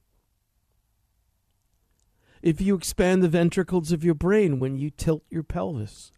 if 2.43 2.61
you 2.61 2.75
expand 2.75 3.23
the 3.23 3.29
ventricles 3.29 3.93
of 3.93 4.05
your 4.05 4.15
brain 4.15 4.59
when 4.59 4.77
you 4.77 4.91
tilt 4.91 5.25
your 5.31 5.43
pelvis, 5.43 6.13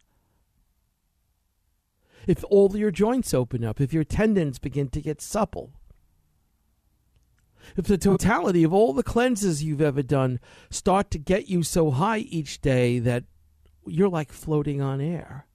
if 2.26 2.44
all 2.44 2.76
your 2.76 2.90
joints 2.90 3.35
open 3.35 3.64
up, 3.64 3.80
if 3.80 3.92
your 3.92 4.04
tendons 4.04 4.58
begin 4.58 4.88
to 4.88 5.00
get 5.00 5.20
supple, 5.20 5.72
if 7.76 7.87
the 7.87 7.98
totality 7.98 8.64
of 8.64 8.72
all 8.72 8.92
the 8.92 9.02
cleanses 9.02 9.62
you've 9.62 9.80
ever 9.80 10.02
done 10.02 10.40
start 10.70 11.11
to 11.11 11.18
get 11.18 11.48
you 11.48 11.62
so 11.62 11.90
high 11.90 12.18
each 12.18 12.61
day 12.61 12.98
that 12.98 13.24
you're 13.87 14.08
like 14.08 14.32
floating 14.32 14.80
on 14.80 15.00
air. 15.00 15.46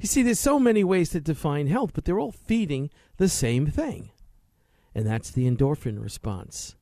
You 0.00 0.08
see, 0.08 0.22
there's 0.22 0.40
so 0.40 0.58
many 0.58 0.82
ways 0.82 1.10
to 1.10 1.20
define 1.20 1.66
health, 1.66 1.92
but 1.94 2.04
they're 2.04 2.18
all 2.20 2.32
feeding 2.32 2.90
the 3.16 3.28
same 3.28 3.66
thing, 3.66 4.10
and 4.94 5.06
that's 5.06 5.30
the 5.30 5.48
endorphin 5.48 6.02
response. 6.02 6.76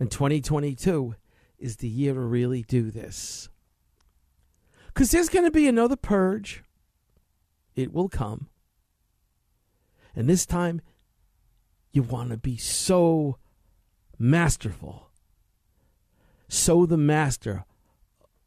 And 0.00 0.10
2022 0.10 1.14
is 1.58 1.76
the 1.76 1.88
year 1.88 2.14
to 2.14 2.20
really 2.20 2.62
do 2.62 2.90
this. 2.90 3.48
Because 4.86 5.10
there's 5.10 5.28
going 5.28 5.44
to 5.44 5.50
be 5.50 5.68
another 5.68 5.96
purge. 5.96 6.62
It 7.74 7.92
will 7.92 8.08
come. 8.08 8.48
And 10.14 10.28
this 10.28 10.46
time, 10.46 10.80
you 11.92 12.02
want 12.02 12.30
to 12.30 12.36
be 12.36 12.56
so 12.56 13.38
masterful, 14.18 15.10
so 16.48 16.86
the 16.86 16.96
master 16.96 17.64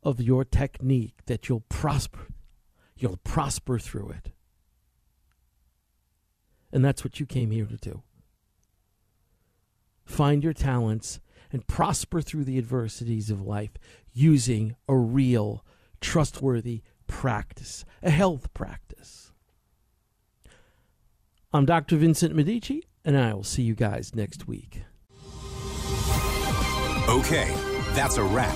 of 0.03 0.19
your 0.19 0.43
technique 0.43 1.15
that 1.27 1.47
you'll 1.47 1.65
prosper. 1.69 2.27
You'll 2.97 3.19
prosper 3.23 3.79
through 3.79 4.11
it. 4.11 4.31
And 6.71 6.83
that's 6.83 7.03
what 7.03 7.19
you 7.19 7.25
came 7.25 7.51
here 7.51 7.65
to 7.65 7.77
do. 7.77 8.03
Find 10.05 10.43
your 10.43 10.53
talents 10.53 11.19
and 11.51 11.67
prosper 11.67 12.21
through 12.21 12.43
the 12.43 12.57
adversities 12.57 13.29
of 13.29 13.41
life 13.41 13.71
using 14.13 14.75
a 14.87 14.95
real, 14.95 15.65
trustworthy 15.99 16.81
practice, 17.07 17.85
a 18.01 18.09
health 18.09 18.53
practice. 18.53 19.31
I'm 21.53 21.65
Dr. 21.65 21.97
Vincent 21.97 22.33
Medici, 22.33 22.85
and 23.03 23.17
I 23.17 23.33
will 23.33 23.43
see 23.43 23.63
you 23.63 23.75
guys 23.75 24.15
next 24.15 24.47
week. 24.47 24.83
Okay, 27.09 27.53
that's 27.93 28.17
a 28.17 28.23
wrap. 28.23 28.55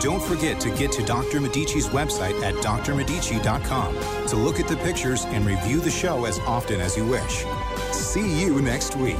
Don't 0.00 0.22
forget 0.22 0.60
to 0.60 0.70
get 0.70 0.92
to 0.92 1.02
Dr. 1.04 1.40
Medici's 1.40 1.88
website 1.88 2.40
at 2.42 2.54
drmedici.com 2.56 4.26
to 4.28 4.36
look 4.36 4.60
at 4.60 4.68
the 4.68 4.76
pictures 4.76 5.24
and 5.26 5.46
review 5.46 5.80
the 5.80 5.90
show 5.90 6.26
as 6.26 6.38
often 6.40 6.80
as 6.80 6.96
you 6.96 7.06
wish. 7.06 7.46
See 7.92 8.42
you 8.42 8.60
next 8.60 8.96
week. 8.96 9.16